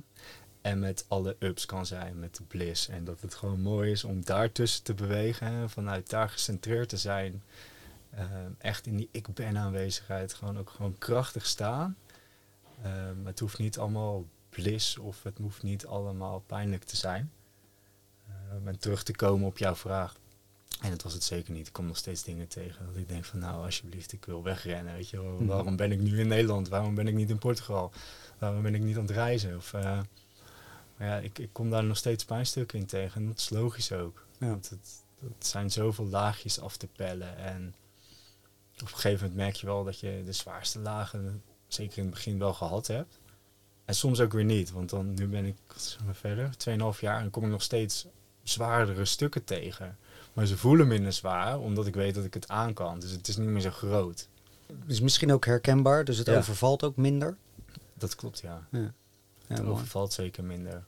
[0.61, 2.89] En met alle ups kan zijn, met de bliss.
[2.89, 5.47] En dat het gewoon mooi is om daartussen te bewegen.
[5.47, 7.43] En vanuit daar gecentreerd te zijn.
[8.11, 8.25] Eh,
[8.59, 10.35] echt in die ik ben aanwezigheid.
[10.35, 11.97] Gewoon ook gewoon krachtig staan.
[12.83, 14.25] Eh, maar het hoeft niet allemaal
[14.63, 17.33] bliss of het hoeft niet allemaal pijnlijk te zijn.
[18.65, 20.15] En terug te komen op jouw vraag.
[20.81, 21.67] En dat was het zeker niet.
[21.67, 24.95] Ik kom nog steeds dingen tegen dat ik denk van nou alsjeblieft, ik wil wegrennen.
[24.95, 25.33] Weet je, wel.
[25.33, 25.47] Mhm.
[25.47, 26.69] waarom ben ik nu in Nederland?
[26.69, 27.93] Waarom ben ik niet in Portugal?
[28.39, 29.57] Waarom ben ik niet aan het reizen?
[29.57, 30.01] Of, eh,
[30.97, 33.21] maar ja, ik, ik kom daar nog steeds pijnstukken in tegen.
[33.21, 34.27] En dat is logisch ook.
[34.39, 34.47] Ja.
[34.47, 37.37] Want het, het zijn zoveel laagjes af te pellen.
[37.37, 37.75] En
[38.75, 42.15] op een gegeven moment merk je wel dat je de zwaarste lagen, zeker in het
[42.15, 43.19] begin, wel gehad hebt.
[43.87, 44.71] En soms ook weer niet.
[44.73, 46.51] Want dan, nu ben ik wat zeg maar, verder,
[46.95, 48.07] 2,5 jaar, en kom ik nog steeds
[48.43, 49.97] zwaardere stukken tegen.
[50.33, 53.01] Maar ze voelen minder zwaar, omdat ik weet dat ik het aan kan.
[53.01, 54.29] Dus het is niet meer zo groot.
[54.87, 56.37] Dus misschien ook herkenbaar, dus het Ja.
[56.37, 57.37] overvalt ook minder.
[57.95, 58.67] Dat klopt, ja.
[58.71, 58.93] Ja,
[59.47, 60.85] het overvalt zeker minder.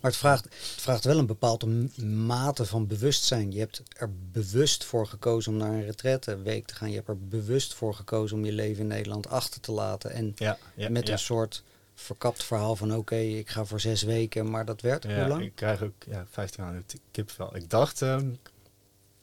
[0.00, 1.66] Maar het vraagt, het vraagt wel een bepaalde
[2.04, 3.52] mate van bewustzijn.
[3.52, 6.88] Je hebt er bewust voor gekozen om naar een retraite week te gaan.
[6.90, 10.10] Je hebt er bewust voor gekozen om je leven in Nederland achter te laten.
[10.10, 11.12] En Ja, ja, met ja.
[11.12, 11.62] een soort
[12.02, 15.42] verkapt verhaal van oké, ik ga voor zes weken, maar dat werd hoe Ja, lang?
[15.42, 17.56] ik krijg ook ja, 15 jaar kipvel.
[17.56, 18.30] Ik dacht, ehm,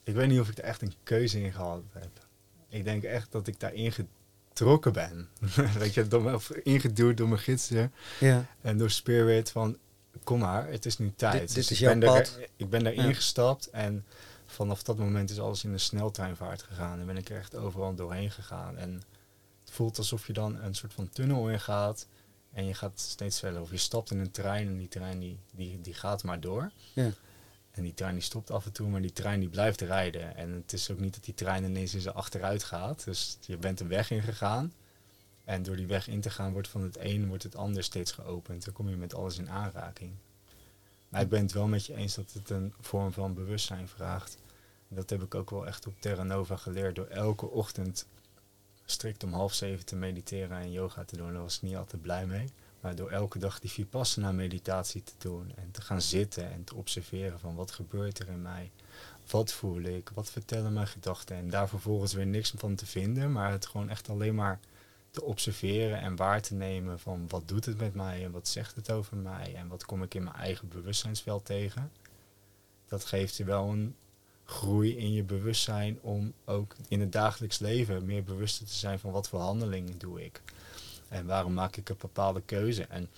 [0.03, 2.09] ik weet niet of ik er echt een keuze in gehad heb.
[2.69, 5.29] Ik denk echt dat ik daarin getrokken ben.
[5.79, 9.77] weet je, door, me- of ingeduwd door mijn gidsen Ja, en door Spirit van,
[10.23, 11.31] kom maar, het is nu tijd.
[11.39, 12.39] Dit- dit Dus is ik ben jouw daar- pad.
[12.55, 13.13] ik ben daarin Ja.
[13.13, 14.05] gestapt en
[14.45, 16.99] vanaf dat moment is alles in een sneltreinvaart gegaan.
[16.99, 18.77] En ben ik er echt overal doorheen gegaan.
[18.77, 18.93] En
[19.65, 22.07] het voelt alsof je dan een soort van tunnel ingaat.
[22.59, 23.61] En je gaat steeds verder.
[23.61, 26.71] Of je stapt in een trein en die trein die, die, die gaat maar door.
[26.93, 27.11] ja.
[27.71, 30.35] En die trein die stopt af en toe, maar die trein die blijft rijden.
[30.35, 33.03] En het is ook niet dat die trein ineens in zijn achteruit gaat.
[33.03, 34.73] Dus je bent een weg ingegaan.
[35.43, 38.11] En door die weg in te gaan wordt van het een wordt het ander steeds
[38.11, 38.65] geopend.
[38.65, 40.11] Dan kom je met alles in aanraking.
[41.09, 44.37] Maar ik ben het wel met je eens dat het een vorm van bewustzijn vraagt.
[44.87, 46.95] Dat heb ik ook wel echt op Terra Nova geleerd.
[46.95, 48.05] Door elke ochtend
[48.91, 51.33] strikt om half zeven te mediteren en yoga te doen.
[51.33, 52.49] Daar was ik niet altijd blij mee.
[52.79, 56.75] Maar door elke dag die Vipassana meditatie te doen en te gaan zitten en te
[56.75, 58.71] observeren van wat gebeurt er in mij.
[59.29, 60.11] Wat voel ik?
[60.13, 61.35] Wat vertellen mijn gedachten?
[61.35, 64.59] En daar vervolgens weer niks van te vinden, maar het gewoon echt alleen maar
[65.11, 68.75] te observeren en waar te nemen van wat doet het met mij en wat zegt
[68.75, 71.91] het over mij en wat kom ik in mijn eigen bewustzijnsveld tegen.
[72.87, 73.95] Dat geeft je wel een
[74.49, 79.11] groei in je bewustzijn om ook in het dagelijks leven meer bewuster te zijn van
[79.11, 80.41] wat voor handelingen doe ik.
[81.09, 82.83] En waarom maak ik een bepaalde keuze?
[82.83, 83.09] En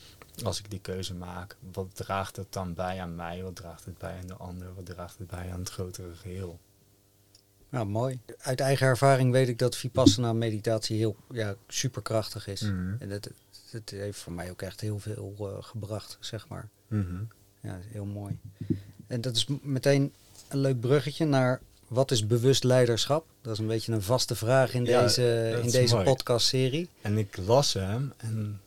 [0.43, 3.43] als ik die keuze maak, wat draagt het dan bij aan mij?
[3.43, 4.73] Wat draagt het bij aan de ander?
[4.73, 6.59] Wat draagt het bij aan het grotere geheel?
[7.69, 8.19] Nou, mooi.
[8.37, 12.61] Uit eigen ervaring weet ik dat Vipassana meditatie heel ja, superkrachtig is.
[12.61, 12.95] Mhm.
[12.99, 13.29] En dat,
[13.71, 16.69] dat heeft voor mij ook echt heel veel eh, gebracht, zeg maar.
[16.87, 17.23] Mhm.
[17.61, 18.39] Ja, heel mooi.
[19.07, 20.13] En dat is meteen
[20.47, 23.25] een leuk bruggetje naar wat is bewust leiderschap?
[23.41, 26.05] Dat is een beetje een vaste vraag in Ja, deze, in deze mooi.
[26.05, 26.89] podcastserie.
[27.01, 28.61] En ik las hem en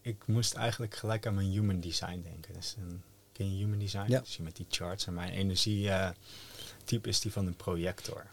[0.00, 2.54] ik moest eigenlijk gelijk aan mijn human design denken.
[2.54, 4.10] Dus een, ken je human design?
[4.10, 4.20] Ja.
[4.20, 8.26] Dus je met die charts en mijn energietype is die van een projector.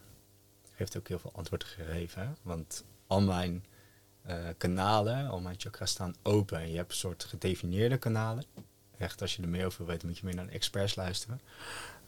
[0.71, 2.37] Heeft ook heel veel antwoorden gegeven.
[2.41, 3.65] Want al mijn
[4.21, 6.69] eh, kanalen, al mijn chakras staan open.
[6.69, 8.43] Je hebt een soort gedefinieerde kanalen.
[8.97, 11.41] Echt, als je er meer over weten, moet je meer naar de experts luisteren.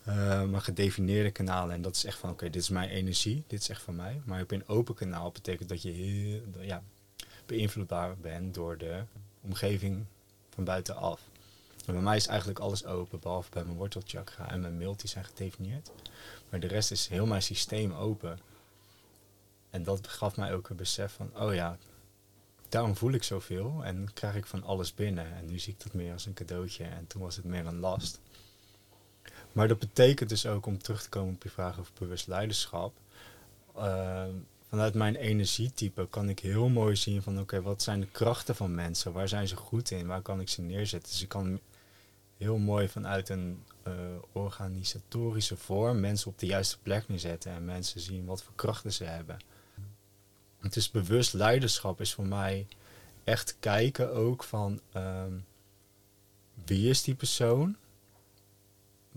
[0.07, 3.61] Eh, maar gedefinieerde kanalen, en dat is echt van, oké, dit is mijn energie, dit
[3.61, 4.21] is echt van mij.
[4.25, 6.83] Maar op een open kanaal betekent dat je heel, ja,
[7.45, 9.03] beïnvloedbaar bent door de
[9.41, 10.05] omgeving
[10.49, 11.21] van buitenaf.
[11.85, 15.09] En bij mij is eigenlijk alles open, behalve bij mijn wortelchakra en mijn milt, die
[15.09, 15.91] zijn gedefinieerd.
[16.49, 18.39] Maar de rest is heel mijn systeem open.
[19.69, 21.77] En dat gaf mij ook een besef van, oh ja,
[22.69, 25.35] daarom voel ik zoveel en krijg ik van alles binnen.
[25.35, 27.79] En nu zie ik dat meer als een cadeautje en toen was het meer een
[27.79, 28.19] last.
[29.57, 32.93] Maar dat betekent dus ook, om terug te komen op je vraag over bewust leiderschap.
[33.75, 34.25] eh,
[34.69, 38.75] vanuit mijn energietype kan ik heel mooi zien van oké, wat zijn de krachten van
[38.75, 39.11] mensen?
[39.11, 40.07] Waar zijn ze goed in?
[40.07, 41.11] Waar kan ik ze neerzetten?
[41.11, 41.59] Dus ik kan
[42.37, 43.93] heel mooi vanuit een eh,
[44.31, 49.03] organisatorische vorm mensen op de juiste plek neerzetten en mensen zien wat voor krachten ze
[49.03, 49.37] hebben.
[50.69, 52.67] Is bewust leiderschap is voor mij
[53.23, 55.33] echt kijken ook van ehm,
[56.65, 57.77] wie is die persoon?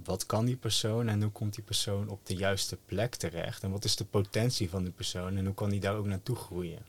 [0.04, 3.62] Wat kan die persoon en hoe komt die persoon op de juiste plek terecht?
[3.62, 6.36] En wat is de potentie van die persoon en hoe kan die daar ook naartoe
[6.36, 6.82] groeien?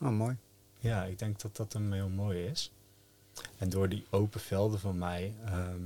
[0.00, 0.36] Oh, mooi.
[0.78, 2.70] Ja, ik denk dat dat hem heel mooi is.
[3.58, 5.82] En door die open velden van mij ehm,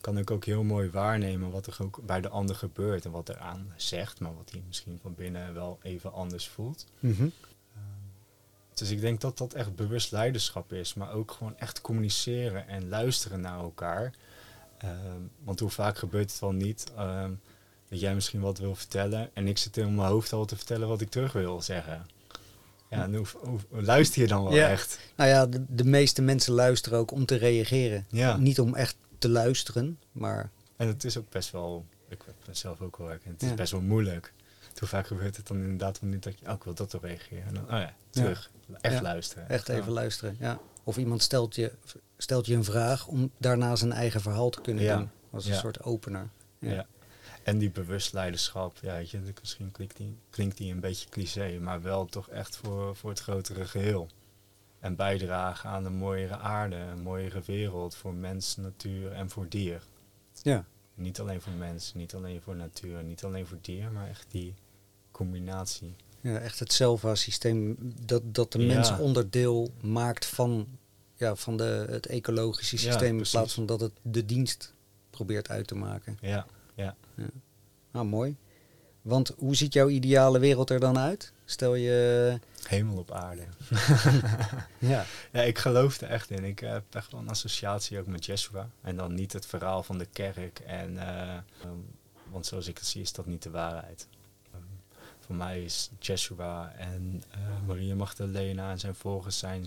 [0.00, 3.28] kan ik ook heel mooi waarnemen wat er ook bij de ander gebeurt en wat
[3.28, 6.86] er aan zegt, maar wat hij misschien van binnen wel even anders voelt.
[7.00, 7.28] Mhm.
[8.74, 12.88] Dus ik denk dat dat echt bewust leiderschap is, maar ook gewoon echt communiceren en
[12.88, 14.12] luisteren naar elkaar.
[14.84, 17.30] Ehm, want hoe vaak gebeurt het wel niet ehm,
[17.88, 20.88] dat jij misschien wat wil vertellen en ik zit in mijn hoofd al te vertellen
[20.88, 22.06] wat ik terug wil zeggen.
[22.90, 23.26] Ja, en hoe,
[23.70, 24.68] luister je dan wel Ja.
[24.68, 24.98] echt?
[25.16, 28.06] Nou ja, de, de meeste mensen luisteren ook om te reageren.
[28.10, 28.36] Ja.
[28.36, 32.80] Niet om echt te luisteren, maar En het is ook best wel, ik ben zelf
[32.80, 33.54] ook wel herkend, het is Ja.
[33.54, 34.32] best wel moeilijk.
[34.78, 37.02] Hoe vaak gebeurt het dan inderdaad wel niet dat je, oh, ik wil dat op
[37.02, 37.46] reageren.
[37.46, 38.50] En dan, oh ja, terug.
[38.80, 39.48] Echt luisteren.
[39.48, 40.36] echt even luisteren.
[40.40, 40.58] Ja.
[40.84, 41.72] Of iemand stelt je,
[42.16, 44.96] stelt je een vraag om daarna zijn eigen verhaal te kunnen Ja.
[44.96, 45.10] doen.
[45.30, 45.58] Als een Ja.
[45.58, 46.28] soort opener.
[46.58, 46.70] Ja.
[46.72, 46.86] Ja.
[47.42, 51.58] En die bewust leiderschap, ja, weet je, misschien klinkt die, klinkt die een beetje cliché,
[51.58, 54.08] maar wel toch echt voor, voor het grotere geheel.
[54.80, 59.82] En bijdragen aan een mooiere aarde, een mooiere wereld voor mens, natuur en voor dier.
[60.42, 60.64] Ja.
[60.94, 64.54] Niet alleen voor mens, niet alleen voor natuur, niet alleen voor dier, maar echt die
[65.10, 65.94] combinatie.
[66.24, 68.74] Ja, echt het Selva-systeem, dat, dat de Ja.
[68.74, 70.66] mens onderdeel maakt van,
[71.14, 73.18] ja, van de, het ecologische Ja, systeem.
[73.18, 74.72] in plaats van dat het de dienst
[75.10, 76.18] probeert uit te maken.
[76.20, 76.96] Ja, ja.
[77.90, 78.36] Nou, mooi.
[79.02, 81.32] Want hoe ziet jouw ideale wereld er dan uit?
[81.44, 82.38] Stel je...
[82.68, 83.42] Hemel op aarde.
[84.78, 85.04] Ja.
[85.32, 86.44] Ja, ik geloof er echt in.
[86.44, 88.68] Ik heb echt wel een associatie ook met Yeshua.
[88.82, 90.58] En dan niet het verhaal van de kerk.
[90.66, 91.38] En, eh,
[92.30, 94.06] want zoals ik het zie, is dat niet de waarheid.
[95.24, 99.66] Voor mij is Yeshua en eh, Maria Magdalena en zijn volgers zijn,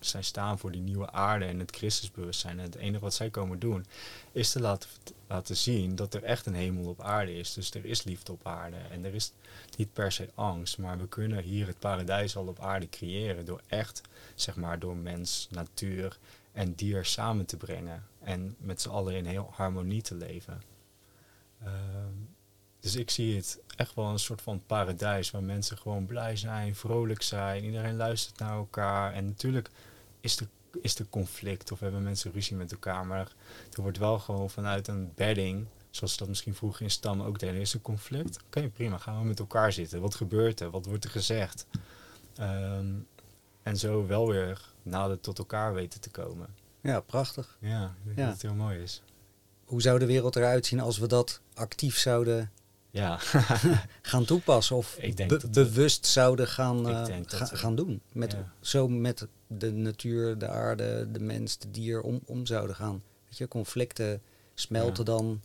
[0.00, 2.58] zij, staan voor die nieuwe aarde en het Christusbewustzijn.
[2.58, 3.86] En het enige wat zij komen doen,
[4.32, 4.88] is te laten,
[5.26, 7.52] laten zien dat er echt een hemel op aarde is.
[7.52, 8.76] Dus er is liefde op aarde.
[8.76, 9.32] En er is
[9.76, 13.60] niet per se angst, maar we kunnen hier het paradijs al op aarde creëren door
[13.66, 14.02] echt
[14.34, 16.18] zeg maar, door mens, natuur
[16.52, 18.06] en dier samen te brengen.
[18.20, 20.62] En met z'n allen in heel harmonie te leven.
[21.62, 22.14] Ehm,
[22.82, 26.74] dus ik zie het echt wel een soort van paradijs waar mensen gewoon blij zijn,
[26.76, 29.12] vrolijk zijn, iedereen luistert naar elkaar.
[29.12, 29.70] En natuurlijk
[30.20, 30.48] is er,
[30.80, 33.32] is er conflict of hebben mensen ruzie met elkaar, maar
[33.76, 37.38] er wordt wel gewoon vanuit een bedding, zoals ze dat misschien vroeger in stammen ook
[37.38, 38.38] deden, is er conflict.
[38.46, 40.00] Oké, prima, gaan we met elkaar zitten.
[40.00, 40.70] Wat gebeurt er?
[40.70, 41.66] Wat wordt er gezegd?
[42.36, 42.86] Ehm,
[43.62, 46.48] en zo wel weer nader tot elkaar weten te komen.
[46.80, 47.56] ja, prachtig.
[47.60, 48.24] Ja, ik denk Ja.
[48.24, 49.02] dat het heel mooi is.
[49.64, 52.50] Hoe zou de wereld eruit zien als we dat actief zouden
[52.92, 53.18] Ja,
[54.02, 54.76] gaan toepassen?
[54.76, 57.74] Of Ik denk be- dat we- bewust zouden gaan, eh, denk dat ga- we- gaan
[57.74, 58.00] doen?
[58.12, 58.52] Met, Ja.
[58.60, 63.02] Zo met de natuur, de aarde, de mens, de dier om, om zouden gaan.
[63.28, 64.22] Weet je, conflicten
[64.54, 65.40] smelten dan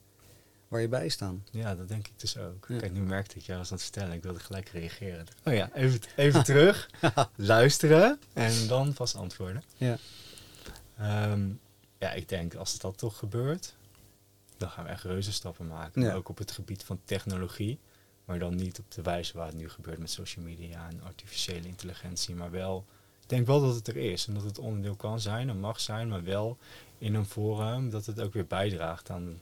[0.67, 1.43] waar je bij staan.
[1.51, 2.65] ja, dat denk ik dus ook.
[2.69, 2.77] Ja.
[2.77, 4.13] Kijk, nu merkte ik jou als aan het vertellen.
[4.13, 5.25] Ik wilde gelijk reageren.
[5.43, 6.89] Oh ja, even, even terug.
[7.35, 9.63] luisteren en dan pas antwoorden.
[9.77, 9.97] Ja.
[10.97, 11.49] Ehm,
[11.99, 13.75] ja, ik denk als dat toch gebeurt,
[14.59, 16.01] dan gaan we echt reuze stappen maken.
[16.01, 16.13] Ja.
[16.13, 17.79] Ook op het gebied van technologie.
[18.25, 21.67] Maar dan niet op de wijze waar het nu gebeurt met social media en artificiële
[21.67, 22.35] intelligentie.
[22.35, 22.85] Maar wel,
[23.21, 24.27] ik denk wel dat het er is.
[24.27, 26.07] En dat het onderdeel kan zijn en mag zijn.
[26.09, 26.57] Maar wel
[26.97, 29.39] in een forum dat het ook weer bijdraagt aan,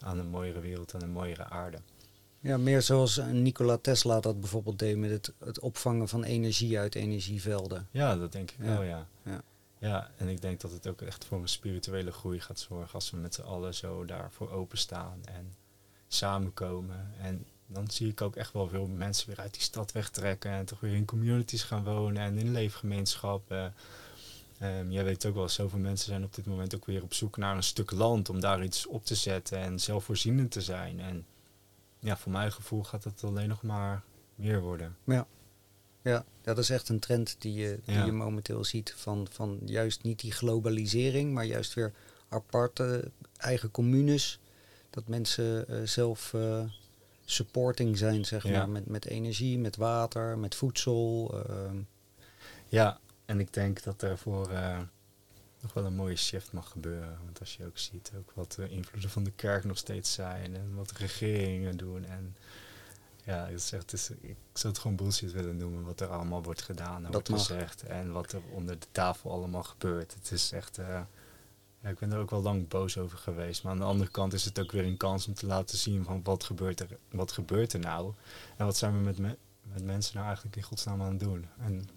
[0.00, 1.78] aan een mooiere wereld, aan een mooiere aarde.
[2.40, 6.94] Ja, meer zoals Nikola Tesla dat bijvoorbeeld deed met het, het opvangen van energie uit
[6.94, 7.88] energievelden.
[7.90, 8.64] Ja, dat denk ik Ja.
[8.66, 9.06] wel, ja.
[9.22, 9.42] Ja.
[9.78, 13.10] Ja, en ik denk dat het ook echt voor een spirituele groei gaat zorgen als
[13.10, 15.54] we met z'n allen zo daarvoor openstaan en
[16.08, 17.14] samenkomen.
[17.20, 20.64] En dan zie ik ook echt wel veel mensen weer uit die stad wegtrekken en
[20.64, 23.74] toch weer in communities gaan wonen en in leefgemeenschappen.
[24.58, 27.36] Ehm, jij weet ook wel, zoveel mensen zijn op dit moment ook weer op zoek
[27.36, 31.00] naar een stuk land om daar iets op te zetten en zelfvoorzienend te zijn.
[31.00, 31.26] En
[31.98, 34.02] ja, voor mijn gevoel gaat het alleen nog maar
[34.34, 34.96] meer worden.
[35.04, 35.26] Ja,
[36.02, 38.04] ja dat is echt een trend die je, die Ja.
[38.04, 38.94] je momenteel ziet.
[38.96, 41.92] Van, van juist niet die globalisering, maar juist weer
[42.28, 44.38] aparte eigen communes.
[44.90, 46.62] Dat mensen eh, zelf eh,
[47.24, 48.50] supporting zijn, zeg Ja.
[48.58, 48.68] maar.
[48.68, 51.34] Met, met energie, met water, met voedsel.
[51.48, 51.76] ehm.
[52.68, 54.78] Ja, en ik denk dat er voor eh,
[55.60, 57.18] nog wel een mooie shift mag gebeuren.
[57.24, 60.54] Want als je ook ziet ook wat de invloeden van de kerk nog steeds zijn
[60.56, 62.04] en wat de regeringen doen.
[62.04, 62.36] En
[63.28, 66.42] ja, is echt, het is, ik zou het gewoon bullshit willen noemen wat er allemaal
[66.42, 67.82] wordt gedaan en wordt gezegd.
[67.82, 70.14] En wat er onder de tafel allemaal gebeurt.
[70.14, 71.00] Het is echt, eh,
[71.82, 73.62] Ja, ik ben er ook wel lang boos over geweest.
[73.62, 76.04] Maar aan de andere kant is het ook weer een kans om te laten zien
[76.04, 78.12] van wat gebeurt er, wat gebeurt er nou?
[78.56, 81.46] En wat zijn we met, me- met mensen nou eigenlijk in godsnaam aan het doen?
[81.60, 81.88] En,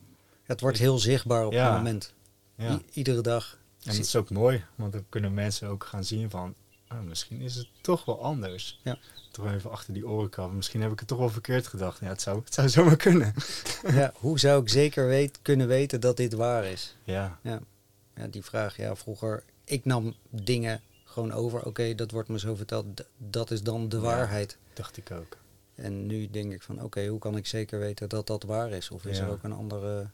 [0.43, 1.67] Het wordt heel zichtbaar op Ja.
[1.67, 2.13] het moment.
[2.59, 3.57] I- iedere dag.
[3.83, 6.55] en dat is ook mooi, want dan kunnen mensen ook gaan zien van...
[6.91, 8.79] Oh, misschien is het toch wel anders.
[8.83, 8.97] Ja.
[9.31, 10.55] Toch even achter die oren krabben.
[10.55, 11.99] Misschien heb ik het toch wel verkeerd gedacht.
[11.99, 13.33] Ja, het zou, het zou zomaar kunnen.
[13.87, 16.95] ja, hoe zou ik zeker weet, kunnen weten dat dit waar is?
[17.03, 21.65] Ja, Ja, die vraag, ja, vroeger, ik nam dingen gewoon over.
[21.65, 24.01] Oké, dat wordt me zo verteld, d- dat is dan de Ja.
[24.01, 24.57] waarheid.
[24.73, 25.37] dacht ik ook.
[25.75, 28.89] En nu denk ik van, oké, hoe kan ik zeker weten dat dat waar is?
[28.89, 29.23] Of is Ja.
[29.23, 30.09] er ook een andere,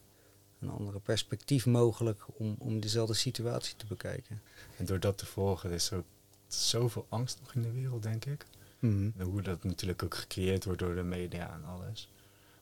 [0.60, 4.42] een andere perspectief mogelijk om, om dezelfde situatie te bekijken?
[4.78, 6.06] En door dat te volgen is ook
[6.47, 8.45] zoveel angst nog in de wereld, denk ik.
[8.79, 12.10] En hoe dat natuurlijk ook gecreëerd wordt door de media en alles.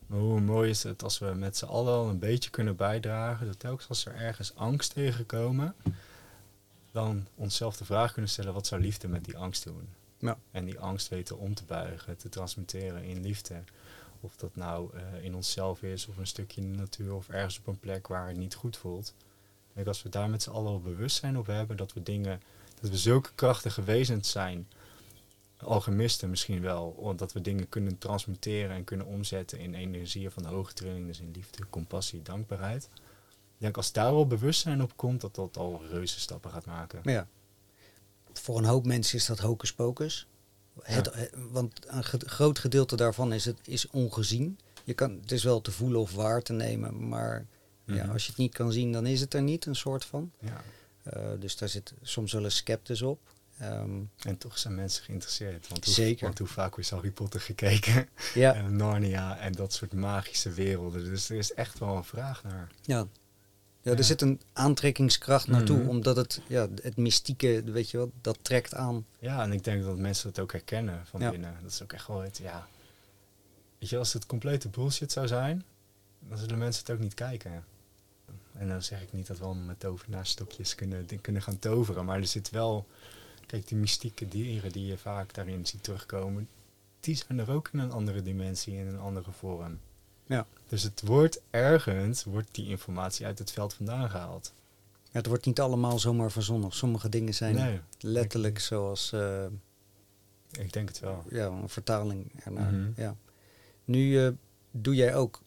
[0.07, 3.47] Maar hoe mooi is het als we met z'n allen al een beetje kunnen bijdragen,
[3.47, 5.75] dat telkens als er ergens angst tegenkomen,
[6.91, 9.89] dan onszelf de vraag kunnen stellen, wat zou liefde met die angst doen?
[10.17, 10.37] Ja.
[10.51, 13.63] En die angst weten om te buigen, te transmuteren in liefde.
[14.19, 17.59] Of dat nou eh, in onszelf is, of een stukje in de natuur, of ergens
[17.59, 19.13] op een plek waar het niet goed voelt.
[19.73, 22.41] Kijk, als we daar met z'n allen al bewustzijn op hebben, dat we dingen,
[22.81, 24.67] dat we zulke krachtige wezens zijn,
[25.57, 30.73] alchemisten misschien wel, omdat we dingen kunnen transmuteren en kunnen omzetten in energieën van hoge
[30.73, 32.83] trilling, dus in liefde, compassie, dankbaarheid.
[33.57, 36.99] Ik denk als daar al bewustzijn op komt, dat dat al reuze stappen gaat maken.
[37.03, 37.27] Ja,
[38.33, 40.27] voor een hoop mensen is dat hocus pocus.
[40.81, 44.59] Het, eh, Want een groot gedeelte daarvan is, het, is ongezien.
[44.83, 47.45] Je kan, het is wel te voelen of waar te nemen, maar
[47.85, 48.11] ja, Mhm.
[48.11, 50.31] als je het niet kan zien, dan is het er niet, een soort van.
[50.39, 50.63] Ja.
[51.05, 53.19] Eh, dus daar zit soms wel eens sceptisch op.
[53.59, 55.67] Ehm, En toch zijn mensen geïnteresseerd.
[55.67, 56.25] Want hoe, Zeker.
[56.25, 58.07] Want hoe vaak is Harry Potter gekeken?
[58.33, 61.03] ja, En Narnia en dat soort magische werelden.
[61.03, 62.71] Dus er is echt wel een vraag naar.
[62.81, 63.07] ja.
[63.81, 65.87] Ja, er zit een aantrekkingskracht naartoe, Mhm.
[65.89, 69.05] omdat het, ja, het mystieke, weet je wel, dat trekt aan.
[69.19, 71.29] Ja, en ik denk dat mensen dat ook herkennen van Ja.
[71.29, 71.57] binnen.
[71.61, 72.67] Dat is ook echt wel het, ja.
[73.79, 75.63] Weet je, als het complete bullshit zou zijn,
[76.19, 77.65] dan zullen mensen het ook niet kijken.
[78.57, 82.05] En dan zeg ik niet dat we allemaal met tovenaarstokjes kunnen, kunnen gaan toveren.
[82.05, 82.87] Maar er zit wel,
[83.45, 86.47] kijk, die mystieke dieren die je vaak daarin ziet terugkomen,
[86.99, 89.79] die zijn er ook in een andere dimensie, in een andere vorm.
[90.25, 90.47] Ja.
[90.67, 94.53] Dus het wordt ergens, wordt die informatie uit het veld vandaan gehaald.
[95.03, 96.71] Ja, het wordt niet allemaal zomaar verzonnen.
[96.71, 99.45] Sommige dingen zijn nee, letterlijk zoals eh,
[100.51, 101.23] ik denk het wel.
[101.29, 102.71] ja, een vertaling ernaar.
[102.71, 102.91] Mhm.
[102.95, 103.15] Ja.
[103.85, 104.31] Nu eh,
[104.71, 105.41] doe jij ook,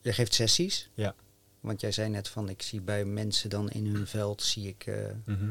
[0.00, 0.90] jij geeft sessies.
[0.94, 1.14] Ja.
[1.62, 4.86] Want jij zei net van, ik zie bij mensen dan in hun veld, zie ik
[5.24, 5.50] Mhm.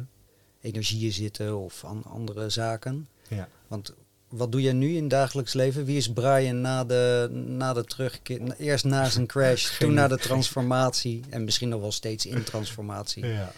[0.61, 3.07] energieën zitten of an- andere zaken.
[3.27, 3.47] Ja.
[3.67, 3.93] Want
[4.27, 5.85] wat doe jij nu in het dagelijks leven?
[5.85, 8.55] Wie is Brian na de, na de terugkeer?
[8.57, 12.43] Eerst na zijn crash, Geen toen na de transformatie en misschien nog wel steeds in
[12.43, 13.25] transformatie.
[13.25, 13.51] ja.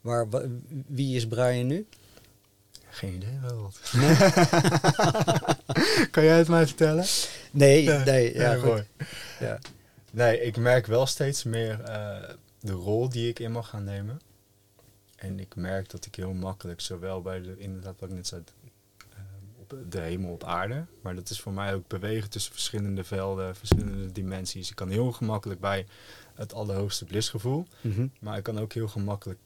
[0.00, 0.44] Waar, wa-
[0.86, 1.86] wie is Brian nu?
[2.90, 3.72] Geen idee wel.
[6.10, 7.04] kan jij het mij vertellen?
[7.50, 8.64] Nee, nee, ja, ja, goed.
[8.64, 8.84] mooi.
[9.40, 9.58] Ja.
[10.12, 14.20] Nee, ik merk wel steeds meer eh, de rol die ik in mag gaan nemen.
[15.16, 18.42] En ik merk dat ik heel makkelijk, zowel bij de, inderdaad wat ik net zei,
[19.10, 19.18] eh,
[19.56, 20.84] op de hemel op aarde.
[21.02, 24.70] Maar dat is voor mij ook bewegen tussen verschillende velden, verschillende dimensies.
[24.70, 25.86] Ik kan heel gemakkelijk bij
[26.34, 27.66] het allerhoogste blisgevoel.
[27.80, 28.06] Mhm.
[28.20, 29.40] Maar ik kan ook heel gemakkelijk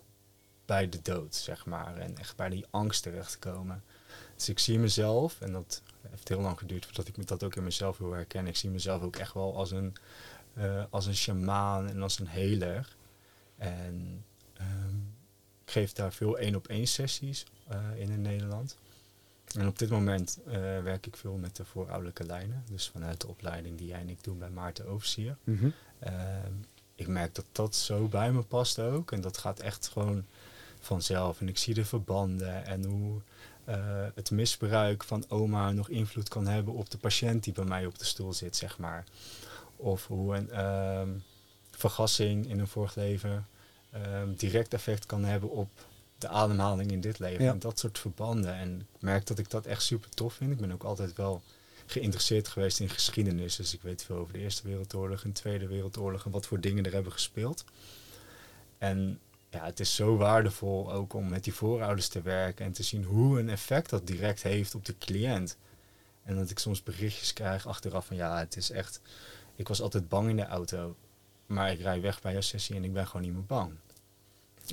[0.64, 1.96] bij de dood, zeg maar.
[1.96, 3.83] En echt bij die angst terechtkomen.
[4.37, 7.55] Dus ik zie mezelf, en dat heeft heel lang geduurd voordat ik me dat ook
[7.55, 8.46] in mezelf heel herken.
[8.46, 9.96] Ik zie mezelf ook echt wel als een,
[10.55, 12.97] eh, als een shamaan en als een heler.
[13.57, 14.97] En ehm,
[15.65, 18.77] ik geef daar veel één op één sessies eh, in in Nederland.
[19.55, 22.65] En op dit moment eh, werk ik veel met de voorouderlijke lijnen.
[22.71, 25.37] Dus vanuit de opleiding die jij en ik doen bij Maarten Oversier.
[25.45, 25.69] Mhm.
[25.99, 26.53] Ehm,
[26.95, 29.12] ik merk dat dat zo bij me past ook.
[29.12, 30.25] En dat gaat echt gewoon
[30.81, 31.41] vanzelf.
[31.41, 33.21] En ik zie de verbanden en hoe
[34.15, 37.99] het misbruik van oma nog invloed kan hebben op de patiënt die bij mij op
[37.99, 39.05] de stoel zit, zeg maar.
[39.83, 41.11] Of hoe een ehm,
[41.71, 43.47] vergassing in een vorig leven
[43.90, 45.68] ehm, direct effect kan hebben op
[46.18, 47.45] de ademhaling in dit leven.
[47.45, 47.51] Ja.
[47.51, 48.55] En dat soort verbanden.
[48.55, 50.52] En ik merk dat ik dat echt super tof vind.
[50.52, 51.42] Ik ben ook altijd wel
[51.87, 53.56] geïnteresseerd geweest in geschiedenis.
[53.56, 56.61] Dus ik weet veel over de Eerste Wereldoorlog en de Tweede Wereldoorlog en wat voor
[56.61, 57.65] dingen er hebben gespeeld.
[58.79, 59.19] En
[59.50, 63.04] ja, het is zo waardevol ook om met die voorouders te werken en te zien
[63.04, 65.56] hoe een effect dat direct heeft op de cliënt.
[66.23, 69.00] En dat ik soms berichtjes krijg achteraf van ja, het is echt.
[69.63, 70.96] Ik was altijd bang in de auto,
[71.46, 73.73] maar ik rij weg bij een sessie en ik ben gewoon niet meer bang.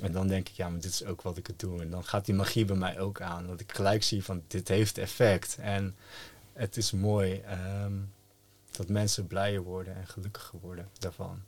[0.02, 1.80] En dan denk ik, ja, maar dit is ook wat ik het doe.
[1.80, 3.46] En dan gaat die magie bij mij ook aan.
[3.46, 5.56] Dat ik gelijk zie van dit heeft effect.
[5.60, 5.96] En
[6.52, 7.92] het is mooi ehm,
[8.70, 11.42] dat mensen blijer worden en gelukkiger worden daarvan.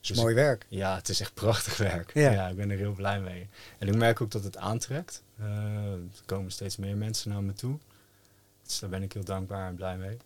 [0.00, 0.66] is Dus mooi werk.
[0.68, 2.14] Ja, het is echt prachtig werk.
[2.14, 2.30] Ja.
[2.30, 2.48] Ja.
[2.48, 3.48] ik ben er heel blij mee.
[3.78, 5.22] En ik merk ook dat het aantrekt.
[5.38, 7.78] Eh, er komen steeds meer mensen naar me toe.
[8.62, 10.18] Dus daar ben ik heel dankbaar en blij mee.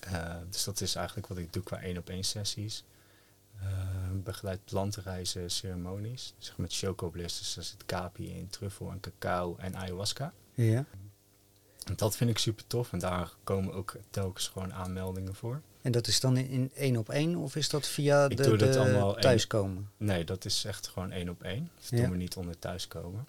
[0.00, 2.84] Eh, dus dat is eigenlijk wat ik doe qua één op één sessies.
[3.60, 3.66] Eh,
[4.12, 6.34] begeleid plantenreizen, ceremonies.
[6.38, 10.32] Dus met chocobliss, dus daar zit kapi in, truffel en cacao en ayahuasca.
[10.54, 10.84] Ja.
[11.86, 15.60] En dat vind ik super tof en daar komen ook telkens gewoon aanmeldingen voor.
[15.82, 18.56] En dat is dan in, één op één of is dat via Ik de, doe
[18.56, 19.90] dat de allemaal één- thuiskomen?
[19.96, 21.70] Nee, dat is echt gewoon één op één.
[21.80, 21.96] Dat Ja.
[21.96, 23.26] doen we niet onder thuiskomen.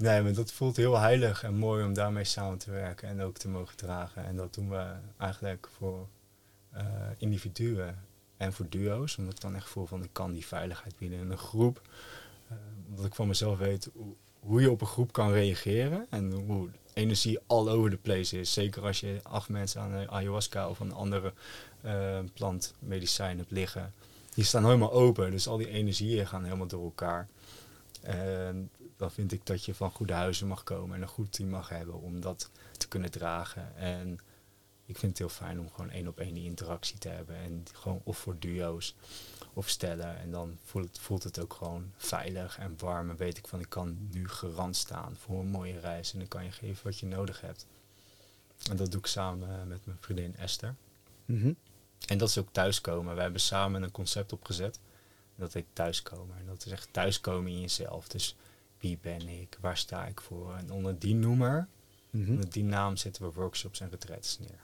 [0.00, 3.36] Nee, maar dat voelt heel heilig en mooi om daarmee samen te werken en ook
[3.38, 4.24] te mogen dragen.
[4.24, 6.08] En dat doen we eigenlijk voor
[6.70, 6.84] eh,
[7.18, 7.98] individuen
[8.36, 9.18] en voor duo's.
[9.18, 11.82] Omdat ik dan echt voel van ik kan die veiligheid bieden in een groep.
[12.48, 12.56] Eh,
[12.88, 13.90] omdat ik van mezelf weet
[14.40, 16.06] hoe, je op een groep kan reageren.
[16.10, 18.52] En hoe energie all over the place is.
[18.52, 21.32] Zeker als je acht mensen aan een ayahuasca of een andere
[21.80, 23.92] eh plant medicijn hebt liggen.
[24.34, 27.28] Die staan helemaal open, dus al die energieën gaan helemaal door elkaar.
[28.00, 31.48] En dan vind ik dat je van goede huizen mag komen en een goed team
[31.48, 33.76] mag hebben om dat te kunnen dragen.
[33.76, 34.20] En
[34.86, 37.36] ik vind het heel fijn om gewoon één op één die interactie te hebben.
[37.36, 38.94] En gewoon of voor duo's
[39.52, 40.18] of stellen.
[40.18, 43.10] En dan voelt het, voelt het ook gewoon veilig en warm.
[43.10, 46.12] En weet ik van ik kan nu garant staan voor een mooie reis.
[46.12, 47.66] En dan kan je geven wat je nodig hebt.
[48.70, 50.74] En dat doe ik samen eh, met mijn vriendin Esther.
[51.24, 51.52] Mhm.
[52.06, 53.14] En dat is ook thuiskomen.
[53.14, 54.78] We hebben samen een concept opgezet.
[55.40, 56.36] Dat heet thuiskomen.
[56.38, 58.08] En dat is echt thuiskomen in jezelf.
[58.08, 58.36] Dus
[58.78, 59.58] wie ben ik?
[59.60, 60.54] Waar sta ik voor?
[60.54, 61.66] En onder die noemer,
[62.10, 62.30] Mhm.
[62.30, 64.58] onder die naam zetten we workshops en retreats neer.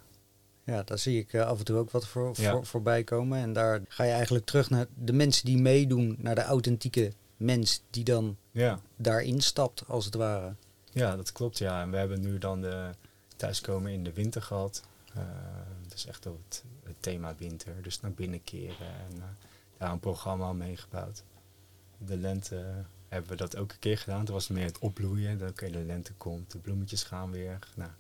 [0.64, 2.51] Ja, daar zie ik eh, af en toe ook wat voor, Ja.
[2.51, 3.39] voor, voorbij komen.
[3.39, 7.83] En daar ga je eigenlijk terug naar de mensen die meedoen, naar de authentieke mens
[7.91, 10.55] die dan Ja, daarin stapt, als het ware.
[10.93, 11.59] ja dat klopt.
[11.59, 11.83] Ja.
[11.83, 12.91] En we hebben nu dan de
[13.37, 14.83] thuiskomen in de winter gehad.
[15.14, 15.22] Eh
[15.83, 16.62] dat is echt het
[17.01, 17.83] thema winter.
[17.83, 18.77] Dus naar binnen keren.
[19.11, 19.22] En eh,
[19.79, 21.22] daar een programma aan meegebouwd.
[21.99, 24.24] De lente hebben we dat ook een keer gedaan.
[24.24, 25.39] Toen was het meer het opbloeien.
[25.39, 27.59] Dat oké, de lente komt, de bloemetjes gaan weer.
[27.74, 27.91] Nou,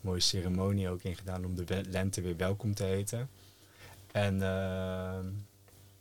[0.00, 3.30] mooie ceremonie ook in gedaan om de lente weer welkom te heten.
[4.12, 5.26] En ehm,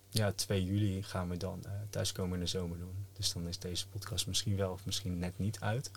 [0.09, 3.05] ja, 2 juli gaan we dan eh, thuiskomen in de zomer doen.
[3.13, 5.91] Dus dan is deze podcast misschien wel of misschien net niet uit.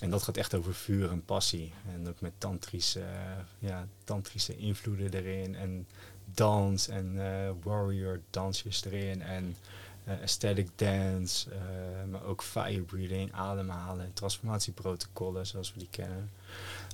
[0.00, 1.72] En dat gaat echt over vuur en passie.
[1.94, 5.54] En ook met tantrische, eh, ja, tantrische invloeden erin.
[5.54, 5.86] En
[6.34, 9.22] dans en eh, warrior dansjes erin.
[9.22, 9.56] En
[10.04, 11.50] eh, aesthetic dance.
[11.50, 14.12] eh, maar ook fire breathing, ademhalen.
[14.12, 16.30] Transformatieprotocollen zoals we die kennen.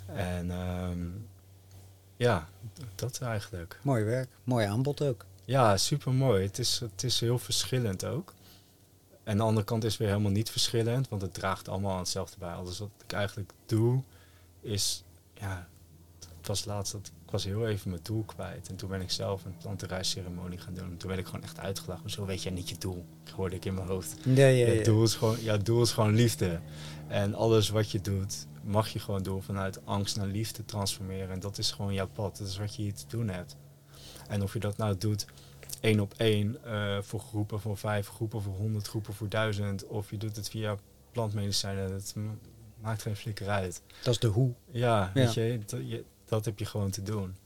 [0.06, 1.08] En ehm,
[2.16, 2.48] ja,
[2.94, 3.78] dat eigenlijk.
[3.82, 5.24] Mooi werk, mooi aanbod ook.
[5.44, 6.46] Ja, super mooi.
[6.46, 8.34] Het is, het is heel verschillend ook.
[9.24, 12.36] En de andere kant is weer helemaal niet verschillend, want het draagt allemaal aan hetzelfde
[12.38, 12.52] bij.
[12.52, 14.02] Alles wat ik eigenlijk doe,
[14.60, 15.04] is,
[15.34, 15.68] ja,
[16.38, 18.68] het was laatst dat ik was heel even mijn doel kwijt.
[18.68, 20.96] En toen ben ik zelf een plantenreisceremonie gaan doen.
[20.96, 22.10] Toen werd ik gewoon echt uitgelachen.
[22.10, 23.04] Zo weet jij niet je doel,
[23.34, 24.14] hoorde ik in mijn hoofd.
[24.24, 24.82] Ja, ja, Je ja.
[24.84, 26.60] doel is gewoon, ja, doel is gewoon liefde.
[27.08, 31.30] En alles wat je doet, mag je gewoon doen vanuit angst naar liefde transformeren.
[31.30, 32.36] En dat is gewoon jouw pad.
[32.38, 33.56] Dat is wat je hier te doen hebt.
[34.28, 35.26] En of je dat nou doet
[35.80, 39.86] één op één eh, voor groepen van vijf, groepen voor honderd, groepen voor duizend.
[39.86, 40.76] Of je doet het via
[41.12, 41.90] plantmedicijnen.
[41.90, 42.34] Dat ma-
[42.80, 43.82] maakt geen flikker uit.
[44.02, 44.52] Dat is de hoe.
[44.70, 45.10] Ja, Ja.
[45.14, 47.36] weet je, dat, je, dat heb je gewoon te doen.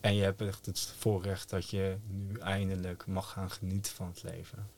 [0.00, 4.22] En je hebt echt het voorrecht dat je nu eindelijk mag gaan genieten van het
[4.22, 4.70] leven.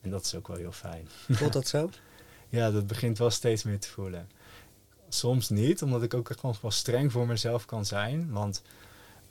[0.00, 1.08] En dat is ook wel heel fijn.
[1.28, 1.90] Voelt dat zo?
[2.48, 4.30] Ja, dat begint wel steeds meer te voelen.
[5.08, 8.30] Soms niet, omdat ik ook echt gewoon wel streng voor mezelf kan zijn.
[8.30, 8.62] Want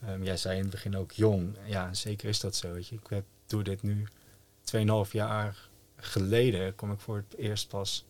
[0.05, 1.55] ehm, jij zei in het begin ook jong.
[1.65, 2.71] Ja, zeker is dat zo.
[2.71, 2.95] Weet je.
[2.95, 4.07] Ik heb, doe dit nu
[5.05, 6.75] 2,5 jaar geleden.
[6.75, 8.05] kom ik voor het eerst pas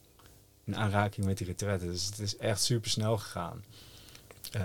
[0.64, 1.86] in aanraking met die retraite.
[1.86, 3.64] Dus het is echt super snel gegaan.
[4.52, 4.64] Eh,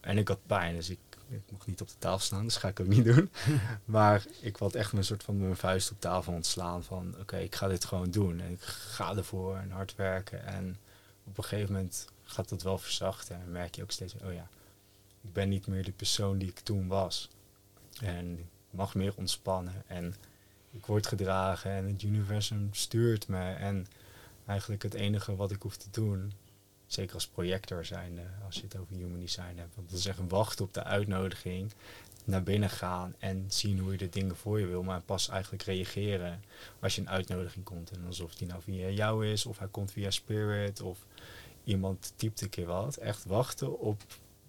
[0.00, 0.98] en ik had pijn, dus ik,
[1.28, 2.44] ik mocht niet op de tafel staan.
[2.44, 3.30] Dus ga ik ook niet doen.
[3.84, 6.84] maar ik had echt mijn soort van mijn vuist op tafel ontslaan.
[6.84, 8.40] Van oké, ik ga dit gewoon doen.
[8.40, 10.46] En ik ga ervoor en hard werken.
[10.46, 10.76] En
[11.24, 13.36] op een gegeven moment gaat dat wel verzachten.
[13.36, 14.48] En merk je ook steeds, oh ja,
[15.20, 17.30] ik ben niet meer de persoon die ik toen was.
[18.00, 19.82] En ik mag meer ontspannen.
[19.86, 20.14] En
[20.70, 23.52] ik word gedragen en het universum stuurt me.
[23.52, 23.86] En
[24.46, 26.32] eigenlijk het enige wat ik hoef te doen,
[26.88, 30.18] zeker als projector zijnde, als je het over human design hebt, want dat is echt
[30.28, 31.72] wachten op de uitnodiging,
[32.24, 35.62] naar binnen gaan en zien hoe je de dingen voor je wil, maar pas eigenlijk
[35.62, 36.42] reageren
[36.80, 37.90] als je een uitnodiging komt.
[37.90, 40.98] En alsof die nou via jou is, of hij komt via Spirit, of
[41.64, 42.96] iemand typt een keer wat.
[42.96, 44.02] Echt wachten op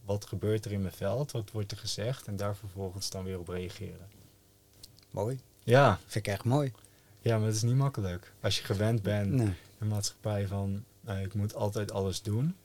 [0.06, 3.40] wat gebeurt er in mijn veld, wat wordt er gezegd, en daar vervolgens dan weer
[3.40, 4.08] op reageren.
[5.12, 5.40] Mooi.
[5.64, 6.72] Ja, Vind ik echt mooi.
[7.22, 8.32] ja, maar het is niet makkelijk.
[8.42, 9.54] Als je gewend bent Nee.
[9.80, 12.56] een maatschappij van eh, ik moet altijd alles doen.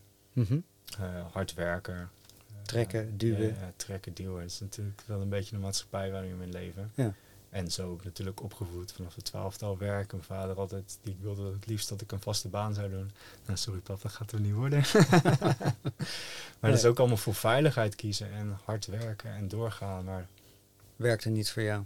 [0.98, 3.46] Eh, hard werken, eh, trekken, duwen.
[3.46, 4.40] Ja, trekken, duwen.
[4.40, 6.90] Dat is natuurlijk wel een beetje de maatschappij waarin we in leven.
[6.94, 7.14] Ja.
[7.50, 10.12] En zo ook natuurlijk opgevoed vanaf de twaalftal werk.
[10.12, 13.10] Mijn vader altijd, die wilde het liefst dat ik een vaste baan zou doen.
[13.46, 14.78] Nou, sorry papa, dat gaat er niet worden.
[16.60, 20.04] maar dat is ook allemaal voor veiligheid kiezen en hard werken en doorgaan.
[20.04, 20.26] Maar
[20.96, 21.84] Werkte niet voor jou.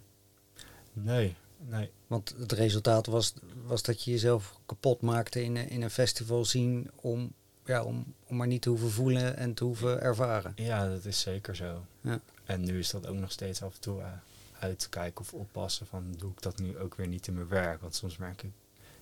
[0.92, 1.90] nee, nee.
[2.06, 3.32] Want het resultaat was,
[3.66, 7.32] was dat je jezelf kapot maakte in, een- in een festival zien om,
[7.64, 10.52] ja, om, om maar niet te hoeven voelen en te hoeven ervaren.
[10.56, 11.84] Ja, dat is zeker zo.
[12.00, 12.20] Ja.
[12.44, 14.06] En nu is dat ook nog steeds af en toe eh,
[14.58, 17.80] uitkijken of oppassen van doe ik dat nu ook weer niet in mijn werk.
[17.80, 18.50] Want soms merk ik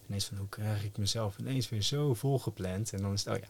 [0.09, 2.92] ineens van hoe krijg ik mezelf ineens weer zo volgepland.
[2.92, 3.48] En dan is het, oh ja,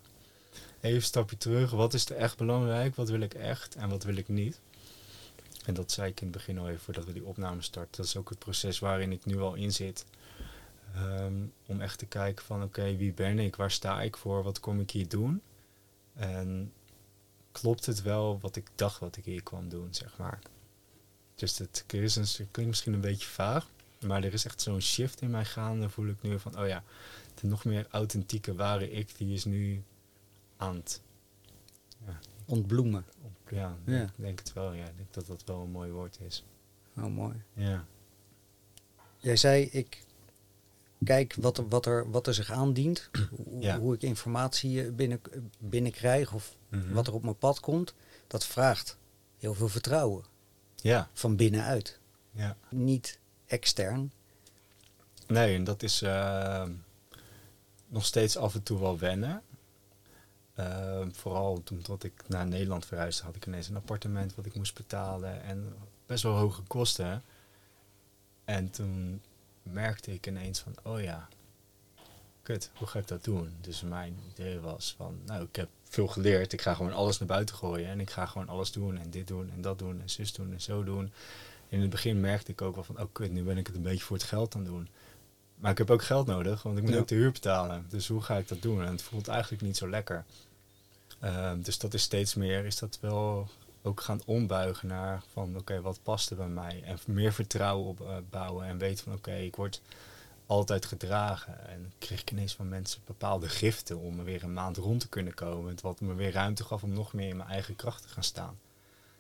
[0.81, 1.71] even een stapje terug.
[1.71, 2.95] Wat is er echt belangrijk?
[2.95, 4.61] Wat wil ik echt en wat wil ik niet?
[5.67, 7.97] En dat zei ik in het begin al even voordat we die opname starten.
[7.97, 10.07] Dat is ook het proces waarin ik nu al in zit.
[10.95, 11.35] Ehm,
[11.67, 13.57] om echt te kijken van oké, wie ben ik?
[13.57, 14.43] Waar sta ik voor?
[14.43, 15.43] Wat kom ik hier doen?
[16.15, 16.73] En
[17.53, 20.39] klopt het wel wat ik dacht wat ik hier kwam doen, zeg maar.
[21.35, 25.45] Dus het klinkt misschien een beetje vaag, maar er is echt zo'n shift in mij
[25.45, 26.83] gaande, voel ik nu van, oh ja,
[27.35, 29.83] de nog meer authentieke, ware ik, die is nu
[30.57, 31.01] aan het,
[32.47, 33.05] Ontbloemen.
[33.51, 34.03] ja, Ja.
[34.03, 36.45] ik denk het wel, ja, ik denk dat dat wel een mooi woord is.
[36.97, 37.43] Oh, mooi.
[37.53, 37.85] Ja,
[39.17, 40.05] Jij zei, ik
[41.05, 43.11] kijk wat er, wat er, wat er zich aandient.
[43.45, 43.79] Hoe, Ja.
[43.79, 45.21] hoe ik informatie eh, binnen,
[45.59, 46.57] binnenkrijg of
[46.93, 47.95] wat er op mijn pad komt.
[48.27, 48.99] Dat vraagt
[49.39, 50.25] heel veel vertrouwen.
[50.77, 51.99] Ja, Van binnenuit.
[52.33, 52.57] ja.
[52.71, 54.13] Niet extern.
[55.27, 56.73] Nee, en dat is ehm,
[57.89, 59.43] nog steeds af en toe wel wennen.
[60.57, 64.55] Ehm, vooral toen tot ik naar Nederland verhuisde, had ik ineens een appartement wat ik
[64.55, 65.75] moest betalen en
[66.07, 67.23] best wel hoge kosten.
[68.45, 69.21] En toen
[69.63, 71.29] merkte ik ineens van, oh ja,
[72.43, 73.55] kut, hoe ga ik dat doen?
[73.61, 77.29] Dus mijn idee was van, nou, ik heb veel geleerd, ik ga gewoon alles naar
[77.29, 80.11] buiten gooien en ik ga gewoon alles doen en dit doen en dat doen en
[80.11, 81.13] zus doen en zo doen.
[81.69, 83.83] In het begin merkte ik ook wel van, oh kut, nu ben ik het een
[83.83, 84.89] beetje voor het geld aan het doen.
[85.57, 86.99] Maar ik heb ook geld nodig, want ik moet Ja.
[86.99, 87.87] ook de huur betalen.
[87.89, 88.83] Dus hoe ga ik dat doen?
[88.83, 90.25] En het voelt eigenlijk niet zo lekker.
[91.21, 93.49] Ehm, dus dat is steeds meer, is dat wel
[93.83, 96.83] ook gaan ombuigen naar van oké, wat past er bij mij?
[96.85, 99.81] En meer vertrouwen opbouwen en weten van oké, ik word
[100.47, 101.69] altijd gedragen.
[101.69, 105.09] En kreeg ik ineens van mensen bepaalde giften om er weer een maand rond te
[105.09, 105.77] kunnen komen.
[105.83, 108.59] Wat me weer ruimte gaf om nog meer in mijn eigen kracht te gaan staan.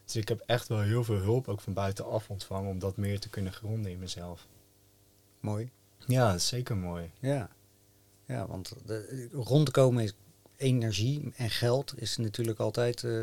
[0.04, 3.20] Dus ik heb echt wel heel veel hulp ook van buitenaf ontvangen om dat meer
[3.20, 4.46] te kunnen gronden in mezelf.
[5.40, 5.70] Mooi.
[6.06, 7.10] Ja, dat is zeker mooi.
[7.18, 7.48] Ja.
[8.26, 10.14] Ja, want de, rondkomen is
[10.56, 13.04] energie en geld is natuurlijk altijd...
[13.04, 13.22] eh,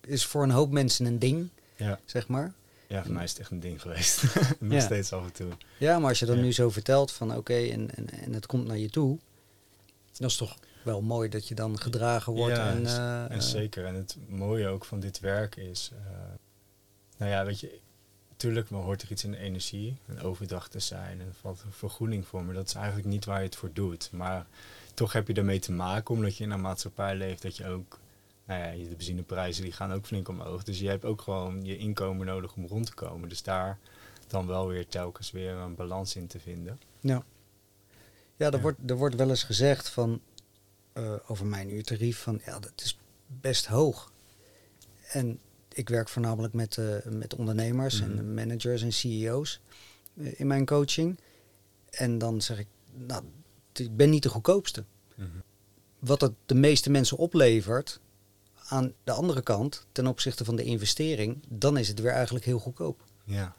[0.00, 2.00] is voor een hoop mensen een ding, Ja.
[2.04, 2.52] zeg maar.
[2.88, 4.22] Ja, voor mij is het echt een ding geweest.
[4.60, 4.80] Nog Ja.
[4.80, 5.52] steeds af en toe.
[5.78, 6.42] Ja, maar als je dan Ja.
[6.42, 9.18] nu zo vertelt van oké, en, en, en het komt naar je toe,
[10.18, 12.56] dat is toch wel mooi dat je dan gedragen wordt.
[12.56, 13.84] Ja, en, s- eh, En zeker.
[13.86, 15.90] En het mooie ook van dit werk is...
[15.94, 16.12] eh,
[17.16, 17.80] nou ja, weet je...
[18.28, 19.96] Natuurlijk hoort er iets in de energie.
[20.06, 21.20] Een overdag te zijn.
[21.20, 22.44] En valt een vergoeding voor.
[22.44, 24.08] Maar dat is eigenlijk niet waar je het voor doet.
[24.12, 24.46] Maar
[25.02, 26.14] toch heb je ermee te maken.
[26.14, 27.42] Omdat je in een maatschappij leeft.
[27.42, 27.98] Dat je ook...
[28.46, 30.62] Nou ja, de benzineprijzen die gaan ook flink omhoog.
[30.64, 33.28] Dus je hebt ook gewoon je inkomen nodig om rond te komen.
[33.28, 33.78] Dus daar
[34.26, 36.80] dan wel weer telkens weer een balans in te vinden.
[37.00, 37.24] Ja,
[38.36, 38.60] ja, er, Ja.
[38.60, 40.20] Wordt, er wordt wel eens gezegd van,
[40.92, 44.12] eh, over mijn uurtarief van ja, dat is best hoog.
[45.08, 45.38] En
[45.72, 48.18] ik werk voornamelijk met, eh, met ondernemers Mhm.
[48.18, 49.60] en managers en CEO's
[50.16, 51.18] eh, in mijn coaching.
[51.90, 53.22] En dan zeg ik, nou,
[53.78, 54.84] ik ben niet de goedkoopste.
[55.98, 58.00] Wat het de meeste mensen oplevert
[58.68, 62.58] aan de andere kant, ten opzichte van de investering, dan is het weer eigenlijk heel
[62.58, 63.04] goedkoop.
[63.24, 63.54] Ja.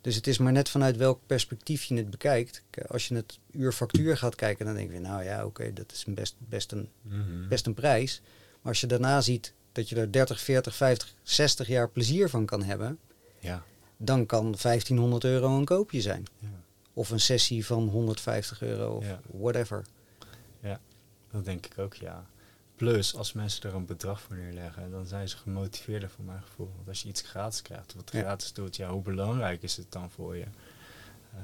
[0.00, 2.62] Dus het is maar net vanuit welk perspectief je het bekijkt.
[2.88, 6.04] Als je het uur factuur gaat kijken, dan denk je, nou ja, oké, dat is
[6.06, 7.48] een best, best, een, Mhm.
[7.48, 8.20] best een prijs.
[8.60, 12.46] Maar als je daarna ziet dat je er 30, 40, 50, 60 jaar plezier van
[12.46, 12.98] kan hebben,
[13.38, 13.62] Ja.
[13.96, 16.24] dan kan 1500 euro een koopje zijn.
[16.38, 16.48] ja.
[16.92, 19.20] Of een sessie van 150 euro of Ja.
[19.32, 19.84] whatever.
[21.30, 22.26] Dat denk ik ook, ja.
[22.76, 26.70] Plus, als mensen er een bedrag voor neerleggen, dan zijn ze gemotiveerder voor mijn gevoel.
[26.76, 28.20] Want als je iets gratis krijgt, wat Ja.
[28.20, 30.44] gratis doet, ja, hoe belangrijk is het dan voor je?
[31.34, 31.40] Eh,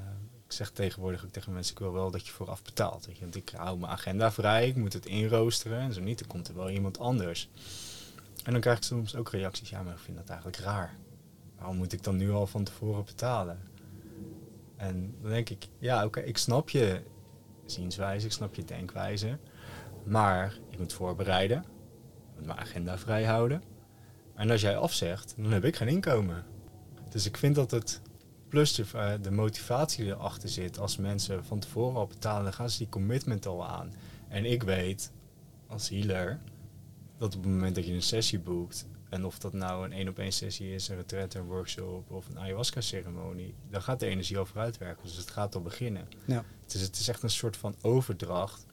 [0.46, 3.06] ik zeg tegenwoordig ook tegen mensen, ik wil wel dat je vooraf betaalt.
[3.06, 3.22] Weet je?
[3.22, 5.78] Want ik hou mijn agenda vrij, ik moet het inroosteren.
[5.80, 7.48] En zo niet, dan komt er wel iemand anders.
[8.44, 10.96] En dan krijg ik soms ook reacties, ja, maar ik vind dat eigenlijk raar.
[11.56, 13.58] Waarom moet ik dan nu al van tevoren betalen?
[14.78, 17.02] En dan denk ik, ja, oké, ik snap je
[17.66, 19.38] zienswijze, ik snap je denkwijze.
[20.04, 21.64] Maar ik moet voorbereiden.
[22.36, 23.62] Moet mijn agenda vrij houden.
[24.34, 26.44] En als jij afzegt, dan heb ik geen inkomen.
[27.10, 28.00] Dus ik vind dat het
[28.48, 30.78] plus de, eh, de motivatie erachter zit.
[30.78, 33.92] Als mensen van tevoren al betalen, dan gaan ze die commitment al aan.
[34.28, 35.12] En ik weet
[35.66, 36.40] als healer
[37.16, 40.08] dat op het moment dat je een sessie boekt, En of dat nou een één
[40.08, 44.06] op één sessie is, een retreat, een workshop of een ayahuasca ceremonie, dan gaat de
[44.06, 45.02] energie al vooruit werken.
[45.06, 46.08] Dus het gaat al beginnen.
[46.24, 46.44] Ja.
[46.66, 48.66] Dus het is echt een soort van overdracht.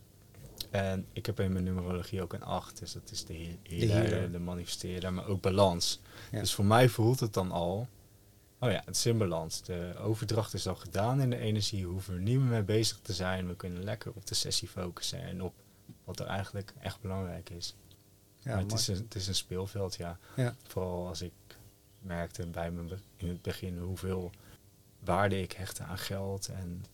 [0.72, 2.80] En ik heb in mijn numerologie ook een 8.
[2.80, 4.32] Dus dat is de he- healer, healer.
[4.32, 6.02] de, manifesteerder, maar ook balans.
[6.32, 6.40] Ja.
[6.40, 7.88] Dus voor mij voelt het dan al,
[8.60, 9.62] oh ja, het is in balans.
[9.62, 11.86] De overdracht is al gedaan in de energie.
[11.86, 13.48] We hoeven er niet meer mee bezig te zijn.
[13.48, 15.54] We kunnen lekker op de sessie focussen en op
[16.04, 17.76] wat er eigenlijk echt belangrijk is.
[18.46, 20.18] Maar het is, een, het is een speelveld, ja.
[20.36, 20.56] Ja.
[20.68, 21.34] Vooral als ik
[22.00, 24.32] merkte bij me in het begin hoeveel
[25.00, 26.48] waarde ik hechtte aan geld.
[26.48, 26.86] En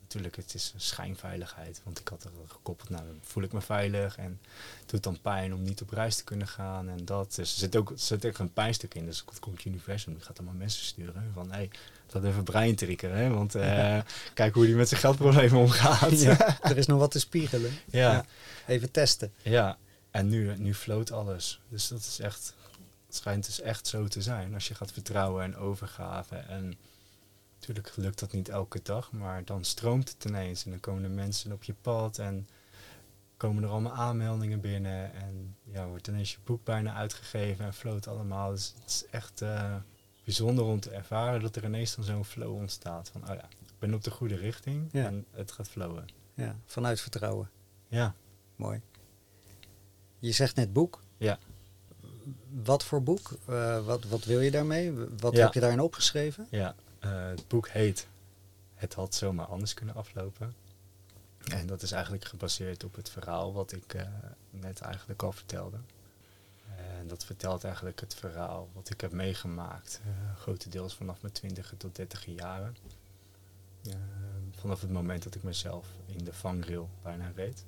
[0.00, 1.80] natuurlijk, het is een schijnveiligheid.
[1.84, 4.16] Want ik had er gekoppeld, nou, dan voel ik me veilig.
[4.16, 4.40] En
[4.80, 7.34] het doet dan pijn om niet op reis te kunnen gaan en dat.
[7.34, 9.04] Dus er zit ook, er zit ook een pijnstuk in.
[9.04, 11.30] Dus het komt Universum, die gaat allemaal mensen sturen.
[11.34, 11.70] Van, hé, hey,
[12.10, 13.28] laat even Brian triggeren, hè.
[13.28, 13.98] Want eh,
[14.34, 16.20] kijk hoe hij met zijn geldproblemen omgaat.
[16.20, 17.72] Ja, er is nog wat te spiegelen.
[17.86, 18.24] ja.
[18.66, 19.32] Even testen.
[19.42, 19.78] Ja,
[20.10, 21.60] en nu, nu floot alles.
[21.68, 22.54] Dus dat is echt,
[23.06, 24.54] het schijnt dus echt zo te zijn.
[24.54, 26.36] Als je gaat vertrouwen en overgave.
[26.36, 26.74] En
[27.58, 30.64] natuurlijk lukt dat niet elke dag, maar dan stroomt het ineens.
[30.64, 32.48] En dan komen er mensen op je pad en
[33.36, 35.14] komen er allemaal aanmeldingen binnen.
[35.14, 38.50] En ja, wordt ineens je boek bijna uitgegeven en floot allemaal.
[38.50, 39.74] Dus het is echt eh,
[40.24, 43.08] bijzonder om te ervaren dat er ineens dan zo'n flow ontstaat.
[43.08, 45.06] Van, oh ja, ik ben op de goede richting Ja.
[45.06, 46.06] en het gaat flowen.
[46.34, 47.50] Ja, vanuit vertrouwen.
[47.88, 48.14] Ja.
[48.56, 48.80] Mooi.
[50.20, 51.02] Je zegt net boek.
[51.16, 51.38] Ja.
[52.62, 53.30] Wat voor boek?
[53.46, 54.92] Eh, wat, wat wil je daarmee?
[55.18, 55.44] Wat Ja.
[55.44, 56.46] heb je daarin opgeschreven?
[56.50, 58.06] Ja, eh, het boek heet
[58.74, 60.54] Het had zomaar anders kunnen aflopen.
[61.44, 64.06] En dat is eigenlijk gebaseerd op het verhaal wat ik eh,
[64.50, 65.76] net eigenlijk al vertelde.
[66.76, 70.00] En dat vertelt eigenlijk het verhaal wat ik heb meegemaakt,
[70.38, 72.76] grotendeels vanaf mijn 20 tot 30 jaren.
[74.60, 77.64] Vanaf het moment dat ik mezelf in de vangrail bijna reed.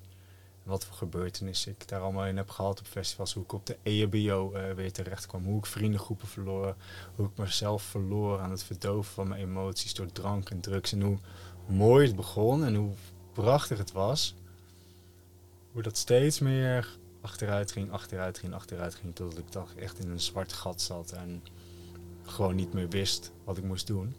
[0.62, 3.34] Wat voor gebeurtenissen ik daar allemaal in heb gehad op festivals.
[3.34, 5.44] Hoe ik op de E EHBO eh, weer terecht kwam.
[5.44, 6.74] Hoe ik vriendengroepen verloor.
[7.14, 10.92] Hoe ik mezelf verloor aan het verdoven van mijn emoties door drank en drugs.
[10.92, 11.18] En hoe
[11.66, 12.92] mooi het begon en hoe
[13.32, 14.34] prachtig het was.
[15.72, 19.14] Hoe dat steeds meer achteruit ging, achteruit ging, achteruit ging.
[19.14, 21.42] Totdat ik toch echt in een zwart gat zat en
[22.24, 24.14] gewoon niet meer wist wat ik moest doen.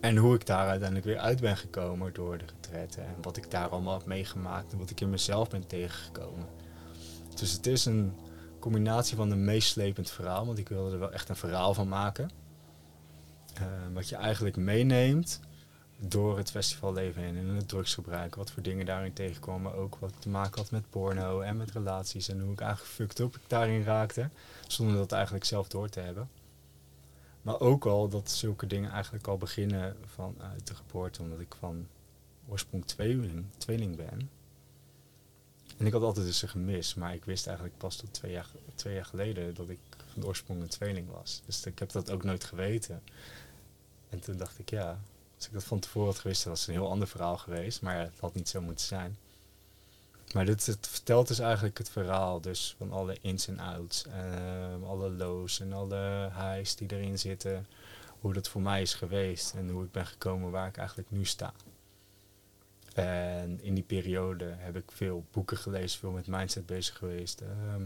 [0.00, 3.02] En hoe ik daar uiteindelijk weer uit ben gekomen door de retretten.
[3.02, 6.46] En wat ik daar allemaal heb meegemaakt en wat ik in mezelf ben tegengekomen.
[7.34, 8.12] Dus het is een
[8.58, 12.30] combinatie van een meeslepend verhaal, want ik wilde er wel echt een verhaal van maken.
[13.54, 15.40] Eh, wat je eigenlijk meeneemt
[16.00, 18.34] door het festivalleven heen en het drugsgebruik.
[18.34, 19.74] Wat voor dingen daarin tegenkomen.
[19.74, 22.28] Ook wat te maken had met porno en met relaties.
[22.28, 24.28] En hoe ik eigenlijk fucked up ik daarin raakte.
[24.66, 26.28] Zonder dat eigenlijk zelf door te hebben.
[27.42, 31.22] Maar ook al dat zulke dingen eigenlijk al beginnen vanuit de geboorte.
[31.22, 31.86] Omdat ik van
[32.48, 34.30] oorsprong tweeling, tweeling ben.
[35.76, 36.94] En ik had altijd dus een gemis.
[36.94, 39.78] Maar ik wist eigenlijk pas tot twee jaar, twee jaar geleden dat ik
[40.12, 41.42] van oorsprong een tweeling was.
[41.46, 43.02] Dus ik heb dat ook nooit geweten.
[44.08, 44.98] En toen dacht ik, ja,
[45.36, 47.82] als ik dat van tevoren had gewist, dan was het een heel ander verhaal geweest.
[47.82, 49.16] Maar het had niet zo moeten zijn.
[50.34, 54.04] Maar dit het vertelt dus eigenlijk het verhaal dus van alle ins en outs.
[54.06, 57.66] ehm, alle lows en alle highs die erin zitten.
[58.20, 61.24] Hoe dat voor mij is geweest en hoe ik ben gekomen waar ik eigenlijk nu
[61.24, 61.52] sta.
[62.94, 67.40] En in die periode heb ik veel boeken gelezen, veel met mindset bezig geweest.
[67.40, 67.82] ehm,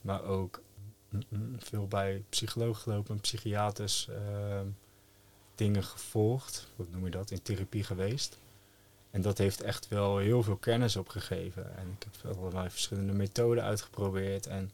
[0.00, 0.60] maar ook
[1.08, 4.08] mm, mm, veel bij psychologen gelopen, psychiaters.
[4.08, 4.66] ehm,
[5.54, 8.38] dingen gevolgd, wat noem je dat, in therapie geweest.
[9.16, 11.76] En dat heeft echt wel heel veel kennis opgegeven.
[11.76, 14.46] En ik heb allerlei verschillende methoden uitgeprobeerd.
[14.46, 14.70] En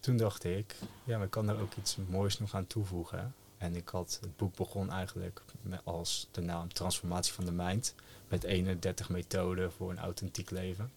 [0.00, 0.74] toen dacht ik,
[1.04, 3.34] ja, maar ik kan er ook iets moois nog aan toevoegen.
[3.58, 5.42] En ik had, het boek begon eigenlijk
[5.84, 7.94] als de naam Transformatie van de Mind.
[8.28, 10.90] Met 31 methoden voor een authentiek leven.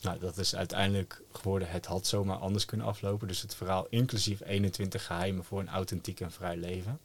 [0.00, 3.28] Nou, dat is uiteindelijk geworden, het had zomaar anders kunnen aflopen.
[3.28, 6.98] Dus het verhaal inclusief 21 geheimen voor een authentiek en vrij leven.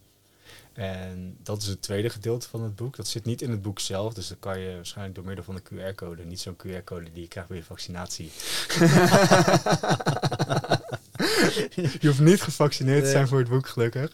[0.74, 2.96] En dat is het tweede gedeelte van het boek.
[2.96, 5.56] Dat zit niet in het boek zelf, dus dat kan je waarschijnlijk door middel van
[5.56, 6.26] de QR-code.
[6.26, 8.32] Niet zo'n QR-code die je krijgt bij je vaccinatie.
[12.00, 14.12] je hoeft niet gevaccineerd te zijn voor het boek, gelukkig.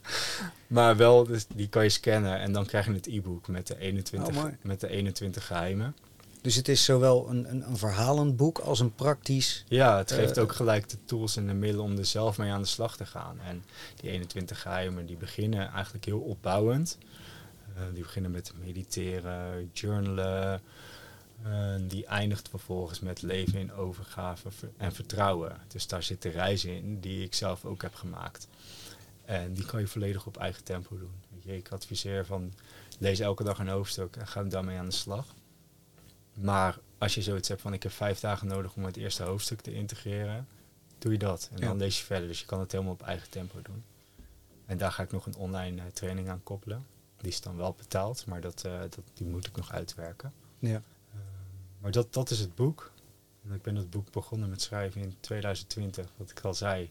[0.68, 3.80] Maar wel, dus die kan je scannen en dan krijg je het e-book met, de
[3.80, 4.56] 21 Oh, mooi.
[4.62, 5.96] met de 21 geheimen.
[6.44, 9.64] Dus het is zowel een, een, een verhalend boek als een praktisch.
[9.68, 12.52] Ja, het geeft Eh, ook gelijk de tools en de middelen om er zelf mee
[12.52, 13.39] aan de slag te gaan.
[13.39, 13.64] En
[14.02, 16.98] die 21 geheimen die beginnen eigenlijk heel opbouwend.
[17.76, 20.62] Eh, die beginnen met mediteren, journalen.
[21.44, 25.58] Eh, die eindigt vervolgens met leven in overgave ver- en vertrouwen.
[25.68, 28.48] Dus daar zit de reis in die ik zelf ook heb gemaakt.
[29.26, 31.14] En die kan je volledig op eigen tempo doen.
[31.30, 32.54] Weet je, ik adviseer van
[33.00, 35.26] lees elke dag een hoofdstuk en ga daarmee aan de slag.
[36.34, 39.62] Maar als je zoiets hebt van ik heb vijf dagen nodig om het eerste hoofdstuk
[39.62, 40.48] te integreren,
[41.00, 41.50] doe je dat.
[41.54, 41.68] En Ja.
[41.68, 42.28] dan lees je verder.
[42.28, 43.84] Dus je kan het helemaal op eigen tempo doen.
[44.66, 46.86] En daar ga ik nog een online eh, training aan koppelen.
[47.18, 50.34] Die is dan wel betaald, maar dat, eh, dat, die moet ik nog uitwerken.
[50.60, 50.82] Ja.
[51.80, 52.92] Maar dat, dat is het boek.
[53.48, 56.90] En ik ben dat boek begonnen met schrijven in 2020, wat ik al zei.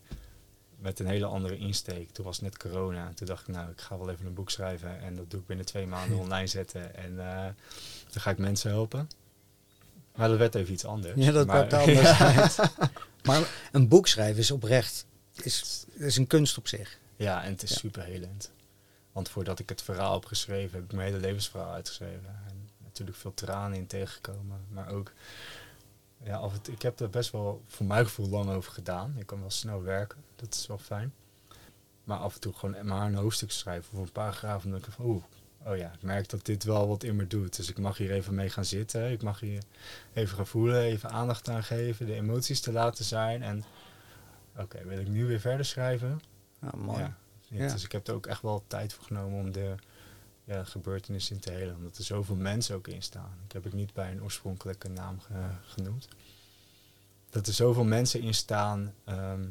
[0.79, 2.11] Met een hele andere insteek.
[2.11, 3.07] Toen was net corona.
[3.09, 5.01] En toen dacht ik, nou, ik ga wel even een boek schrijven.
[5.01, 6.95] En dat doe ik binnen twee maanden online zetten.
[6.95, 7.45] En eh,
[8.11, 9.11] dan ga ik mensen helpen.
[10.15, 11.15] Maar dat werd even iets anders.
[11.25, 12.59] Ja, dat maar, werd anders.
[13.23, 16.99] Maar een boek schrijven is oprecht, is, is een kunst op zich.
[17.17, 17.77] Ja, en het is Ja.
[17.77, 18.51] super helend.
[19.13, 22.27] Want voordat ik het verhaal heb geschreven, heb ik mijn hele levensverhaal uitgeschreven.
[22.49, 24.61] En natuurlijk veel tranen in tegengekomen.
[24.69, 25.13] Maar ook,
[26.25, 29.15] ja, af ik heb er best wel voor mijn gevoel lang over gedaan.
[29.19, 31.15] Ik kan wel snel werken, dat is wel fijn.
[32.05, 34.65] Maar af en toe gewoon maar een hoofdstuk schrijven of een paragraaf.
[34.65, 35.23] En dan denk ik van, oeh,
[35.67, 37.57] oh ja, ik merk dat dit wel wat in me doet.
[37.57, 39.11] Dus ik mag hier even mee gaan zitten.
[39.11, 39.63] Ik mag hier
[40.13, 43.43] even gaan voelen, even aandacht aan geven, de emoties te laten zijn.
[43.43, 43.65] En
[44.57, 46.21] oké, wil ik nu weer verder schrijven?
[46.61, 46.99] Ja, mooi.
[46.99, 47.17] Ja.
[47.49, 47.73] Ja, Ja.
[47.73, 49.75] Dus ik heb er ook echt wel tijd voor genomen om de
[50.45, 51.77] ja, gebeurtenissen in te helen.
[51.77, 53.35] Omdat er zoveel mensen ook in staan.
[53.47, 55.33] Ik heb het niet bij een oorspronkelijke naam ge-
[55.65, 56.09] genoemd.
[57.31, 59.45] Dat er zoveel mensen in staan ehm,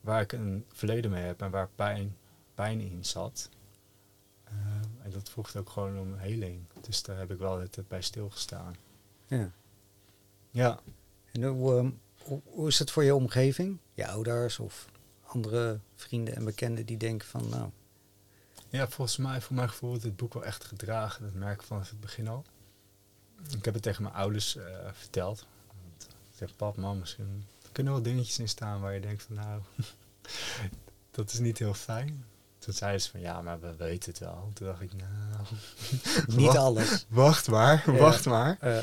[0.00, 2.16] waar ik een verleden mee heb en waar pijn,
[2.54, 3.48] pijn in zat.
[5.08, 6.64] En dat vroeg ook gewoon om heling.
[6.80, 8.76] Dus daar heb ik wel het bij stilgestaan.
[9.26, 9.50] Ja.
[10.50, 10.80] Ja,
[11.32, 11.90] En hoe, ehm,
[12.22, 13.78] hoe, hoe is het voor je omgeving?
[13.92, 14.88] Je ouders of
[15.26, 17.70] andere vrienden en bekenden die denken van, nou,
[18.68, 21.22] Ja, volgens mij, voor mijn gevoel, wordt dit boek wel echt gedragen.
[21.22, 22.44] Dat merk ik vanaf het begin al.
[23.56, 25.46] Ik heb het tegen mijn ouders eh, verteld.
[25.98, 29.34] Ik zeg, pap, mam, misschien kunnen er wel dingetjes in staan waar je denkt van,
[29.36, 29.62] nou,
[31.10, 32.24] dat is niet heel fijn.
[32.58, 34.50] Toen zeiden ze van, ja, maar we weten het wel.
[34.54, 35.44] Toen dacht ik, nou,
[36.42, 37.06] niet alles.
[37.08, 37.98] wacht maar, Ja.
[37.98, 38.56] wacht maar.
[38.60, 38.78] Eh,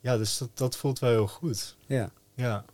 [0.00, 1.76] Ja, dus dat, dat voelt wel heel goed.
[1.86, 2.10] ja.
[2.34, 2.64] Ja.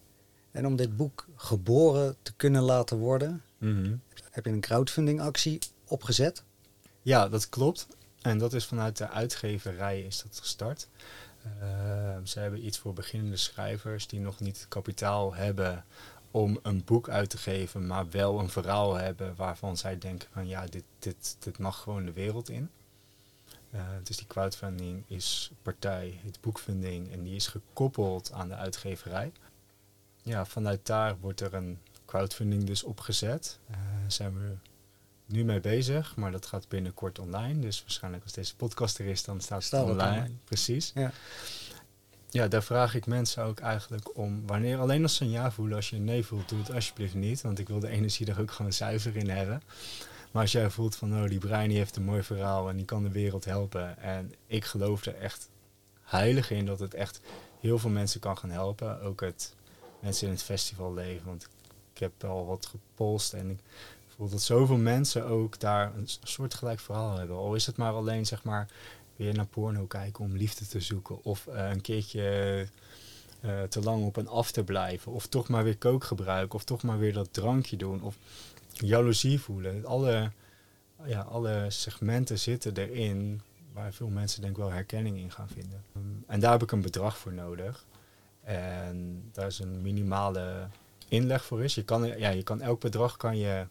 [0.50, 3.96] En om dit boek geboren te kunnen laten worden, Mhm.
[4.30, 6.42] heb je een crowdfunding actie opgezet.
[7.02, 7.86] Ja, dat klopt.
[8.22, 10.88] En dat is vanuit de uitgeverij is dat gestart.
[11.62, 15.84] Uh, ze hebben iets voor beginnende schrijvers die nog niet het kapitaal hebben
[16.36, 20.46] om een boek uit te geven, maar wel een verhaal hebben waarvan zij denken van
[20.46, 22.70] ja, dit, dit, dit mag gewoon de wereld in.
[23.74, 29.32] Uh, dus die crowdfunding is partij, het boekfunding, en die is gekoppeld aan de uitgeverij.
[30.22, 33.58] Ja, vanuit daar wordt er een crowdfunding dus opgezet.
[33.70, 33.76] Uh,
[34.06, 34.54] zijn we
[35.26, 37.60] nu mee bezig, maar dat gaat binnenkort online.
[37.60, 40.02] Dus waarschijnlijk als deze podcast er is, dan staat, het online.
[40.02, 40.34] online.
[40.44, 40.92] Precies.
[40.94, 41.12] Ja.
[42.36, 44.46] Ja, daar vraag ik mensen ook eigenlijk om.
[44.46, 47.14] Wanneer alleen als ze een ja voelen, als je een nee voelt, doe het alsjeblieft
[47.14, 47.40] niet.
[47.40, 49.62] Want ik wil de energie er ook gewoon zuiver in hebben.
[50.30, 52.84] Maar als jij voelt van, oh, die Brian die heeft een mooi verhaal en die
[52.84, 53.98] kan de wereld helpen.
[53.98, 55.48] En ik geloof er echt
[56.02, 57.20] heilig in dat het echt
[57.60, 59.00] heel veel mensen kan gaan helpen.
[59.00, 59.54] Ook het
[60.00, 61.26] mensen in het festival leven.
[61.26, 61.48] Want
[61.92, 63.58] ik heb al wat gepolst en ik
[64.16, 67.36] voel dat zoveel mensen ook daar een soort gelijk verhaal hebben.
[67.36, 68.68] Al is het maar alleen, zeg maar,
[69.16, 71.24] weer naar porno kijken om liefde te zoeken.
[71.24, 72.66] Of uh, een keertje
[73.44, 75.12] uh, te lang op een af te blijven.
[75.12, 76.54] Of toch maar weer kook gebruiken.
[76.54, 78.02] Of toch maar weer dat drankje doen.
[78.02, 78.16] Of
[78.72, 79.84] jaloezie voelen.
[79.84, 80.30] Alle,
[81.04, 83.40] ja, alle segmenten zitten erin
[83.72, 85.84] waar veel mensen denk ik wel herkenning in gaan vinden.
[85.96, 87.84] Um, en daar heb ik een bedrag voor nodig.
[88.42, 90.68] En daar is een minimale
[91.08, 91.74] inleg voor is.
[91.74, 93.66] Je kan, ja, je kan elk bedrag kan je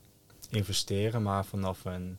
[0.49, 2.17] investeren, maar vanaf een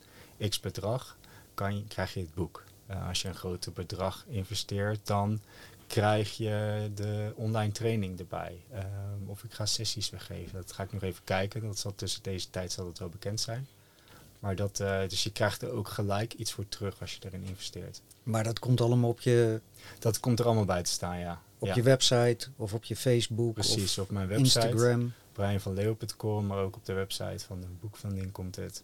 [0.48, 1.16] x bedrag
[1.54, 2.64] kan je, krijg je het boek.
[2.90, 5.40] Uh, als je een groter bedrag investeert, dan
[5.86, 8.60] krijg je de online training erbij.
[8.72, 8.78] Uh,
[9.26, 10.52] of ik ga sessies weggeven.
[10.52, 11.62] Dat ga ik nog even kijken.
[11.62, 13.66] Dat zal tussen deze tijd zal het wel bekend zijn.
[14.38, 17.42] Maar dat, uh, dus je krijgt er ook gelijk iets voor terug als je erin
[17.42, 18.00] investeert.
[18.22, 19.60] Maar dat komt allemaal op je,
[19.98, 21.42] Dat komt er allemaal bij te staan, ja.
[21.58, 21.74] op ja.
[21.74, 24.68] je website of op je Facebook Precies, of op mijn website.
[24.68, 25.12] Instagram.
[25.32, 28.80] brianvanleeuw.com, maar ook op de website van de boekvanding komt het.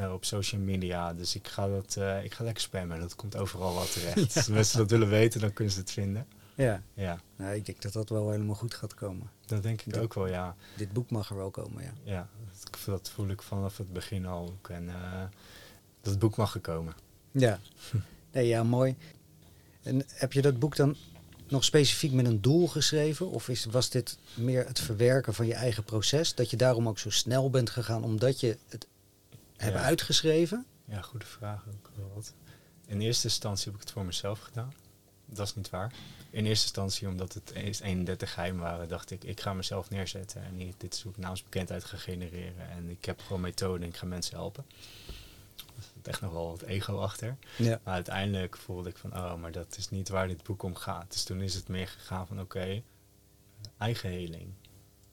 [0.00, 1.14] Uh, op social media.
[1.14, 3.00] Dus ik ga, dat, uh, ik ga lekker spammen.
[3.00, 4.32] Dat komt overal wel terecht.
[4.34, 4.40] ja.
[4.40, 6.26] Als mensen dat willen weten, dan kunnen ze het vinden.
[6.54, 6.82] Ja.
[6.94, 7.20] ja.
[7.36, 9.30] Nou, ik denk dat dat wel helemaal goed gaat komen.
[9.46, 10.56] Dat denk ik ook wel, ja.
[10.76, 11.92] Dit boek mag er wel komen, ja.
[12.02, 12.28] Ja,
[12.60, 14.68] dat, dat voel ik vanaf het begin al ook.
[14.68, 15.22] En uh,
[16.00, 16.94] dat boek mag er komen.
[17.30, 17.58] Ja.
[18.32, 18.96] Nee, ja, mooi.
[19.82, 20.96] En heb je dat boek dan
[21.48, 23.30] nog specifiek met een doel geschreven?
[23.30, 26.34] Of is, was dit meer het verwerken van je eigen proces?
[26.34, 28.86] Dat je daarom ook zo snel bent gegaan omdat je het
[29.60, 30.66] hebt uitgeschreven?
[30.84, 32.34] Ja, goede vraag ook wel wat.
[32.86, 34.72] In eerste instantie heb ik het voor mezelf gedaan.
[35.26, 35.92] Dat is niet waar.
[36.30, 40.42] In eerste instantie, omdat het eerst 31 geheim waren, dacht ik, ik ga mezelf neerzetten.
[40.42, 42.70] En niet, dit is hoe ik naamsbekendheid ga genereren.
[42.70, 44.64] En ik heb gewoon methoden en ik ga mensen helpen.
[45.56, 47.36] Er zit echt nog wel wat ego achter.
[47.56, 47.80] Ja.
[47.84, 51.12] Maar uiteindelijk voelde ik van, oh, maar dat is niet waar dit boek om gaat.
[51.12, 52.84] Dus toen is het meer gegaan van, oké, okay,
[53.78, 54.52] eigen heling.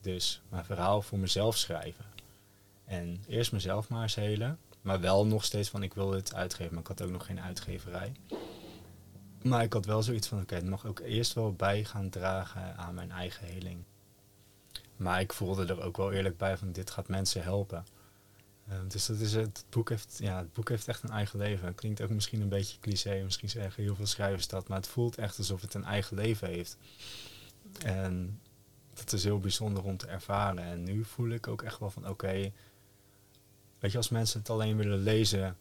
[0.00, 2.04] Dus mijn verhaal voor mezelf schrijven.
[2.88, 4.58] En eerst mezelf maar eens helen.
[4.80, 6.72] Maar wel nog steeds van ik wil dit uitgeven.
[6.72, 8.12] Maar ik had ook nog geen uitgeverij.
[9.42, 12.76] Maar ik had wel zoiets van oké, het mag ook eerst wel bij gaan dragen
[12.76, 13.84] aan mijn eigen heling.
[14.96, 17.84] Maar ik voelde er ook wel eerlijk bij van dit gaat mensen helpen.
[18.68, 21.38] Ehm, dus dat is het, het, boek heeft, ja, het boek heeft echt een eigen
[21.38, 21.66] leven.
[21.66, 24.88] Het klinkt ook misschien een beetje cliché, misschien zeggen heel veel schrijvers dat, maar het
[24.88, 26.76] voelt echt alsof het een eigen leven heeft.
[27.84, 28.40] En
[28.94, 30.64] dat is heel bijzonder om te ervaren.
[30.64, 32.52] En nu voel ik ook echt wel van oké,
[33.78, 35.56] weet je, als mensen het alleen willen lezen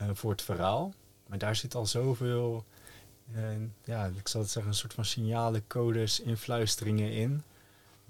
[0.00, 0.94] uh, voor het verhaal,
[1.26, 2.64] maar daar zit al zoveel,
[3.34, 3.42] uh,
[3.84, 7.42] ja, ik zal het zeggen, een soort van signalen, codes, influisteringen in.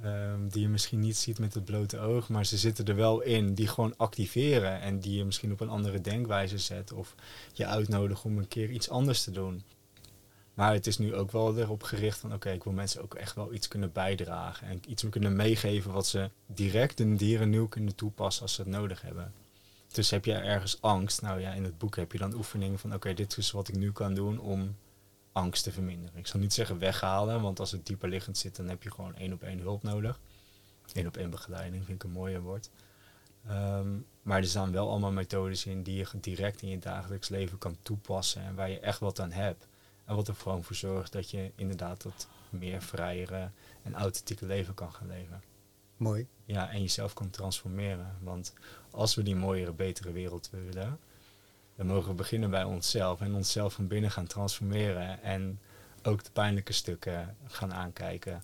[0.04, 3.20] Um, die je misschien niet ziet met het blote oog, maar ze zitten er wel
[3.20, 7.14] in, die gewoon activeren en die je misschien op een andere denkwijze zet of
[7.52, 9.62] je uitnodigen om een keer iets anders te doen.
[10.54, 13.34] Maar het is nu ook wel erop gericht van oké, ik wil mensen ook echt
[13.34, 17.94] wel iets kunnen bijdragen en iets kunnen meegeven wat ze direct in dieren nieuw kunnen
[17.94, 19.32] toepassen als ze het nodig hebben.
[19.92, 22.94] Dus heb je ergens angst, nou ja, in het boek heb je dan oefeningen van
[22.94, 24.76] oké, dit is wat ik nu kan doen om
[25.32, 26.18] angst te verminderen.
[26.18, 29.14] Ik zal niet zeggen weghalen, want als het dieper liggend zit, dan heb je gewoon
[29.14, 30.20] één op één hulp nodig.
[30.92, 32.70] Eén op één begeleiding vind ik een mooier woord.
[33.50, 37.58] Um, maar er staan wel allemaal methodes in die je direct in je dagelijks leven
[37.58, 39.66] kan toepassen en waar je echt wat aan hebt.
[40.12, 43.50] En wat er gewoon voor zorgt dat je inderdaad dat meer vrijere
[43.82, 45.42] en authentieke leven kan gaan leven.
[45.96, 46.26] Mooi.
[46.44, 48.16] Ja, en jezelf kan transformeren.
[48.20, 48.52] Want
[48.90, 50.98] als we die mooiere, betere wereld willen,
[51.76, 55.60] dan mogen we beginnen bij onszelf en onszelf van binnen gaan transformeren en
[56.02, 58.42] ook de pijnlijke stukken gaan aankijken.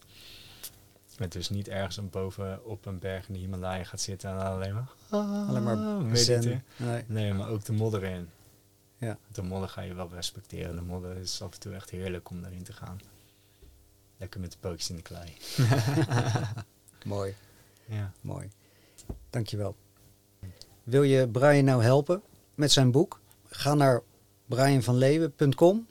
[1.18, 4.74] Met dus niet ergens boven op een berg in de Himalaya gaat zitten en alleen
[4.74, 6.64] maar, ah, alleen maar mediteren.
[6.76, 7.04] Nee.
[7.06, 8.28] nee, maar ook de modder in.
[8.99, 9.18] Ja.
[9.32, 10.76] De modder ga je wel respecteren.
[10.76, 13.01] De modder is af en toe echt heerlijk om daarin te gaan.
[14.16, 15.36] Lekker met de pootjes in de klei.
[17.05, 17.34] Mooi.
[17.84, 18.12] Ja.
[18.20, 18.51] Mooi.
[19.30, 19.76] Dankjewel.
[20.82, 22.22] Wil je Brian nou helpen
[22.55, 23.20] met zijn boek?
[23.49, 24.03] Ga naar
[24.46, 25.86] brianvanleeuwen.com.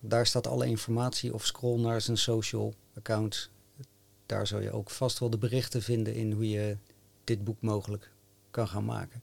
[0.00, 3.50] Daar staat alle informatie of scroll naar zijn social accounts.
[4.26, 6.76] Daar zul je ook vast wel de berichten vinden in hoe je
[7.24, 8.10] dit boek mogelijk
[8.50, 9.22] kan gaan maken.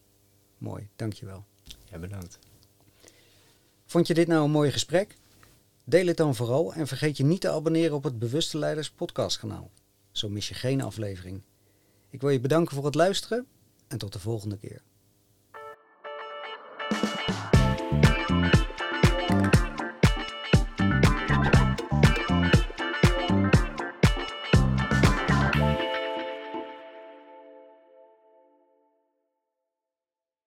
[0.57, 1.45] Mooi, dankjewel.
[1.83, 2.39] Ja, bedankt.
[3.89, 5.17] Vond je dit nou een mooi gesprek?
[5.83, 9.71] Deel het dan vooral en vergeet je niet te abonneren op het Bewuste Leiders podcastkanaal.
[10.11, 11.41] Zo mis je geen aflevering.
[12.09, 13.47] Ik wil je bedanken voor het luisteren
[13.87, 14.81] en tot de volgende keer.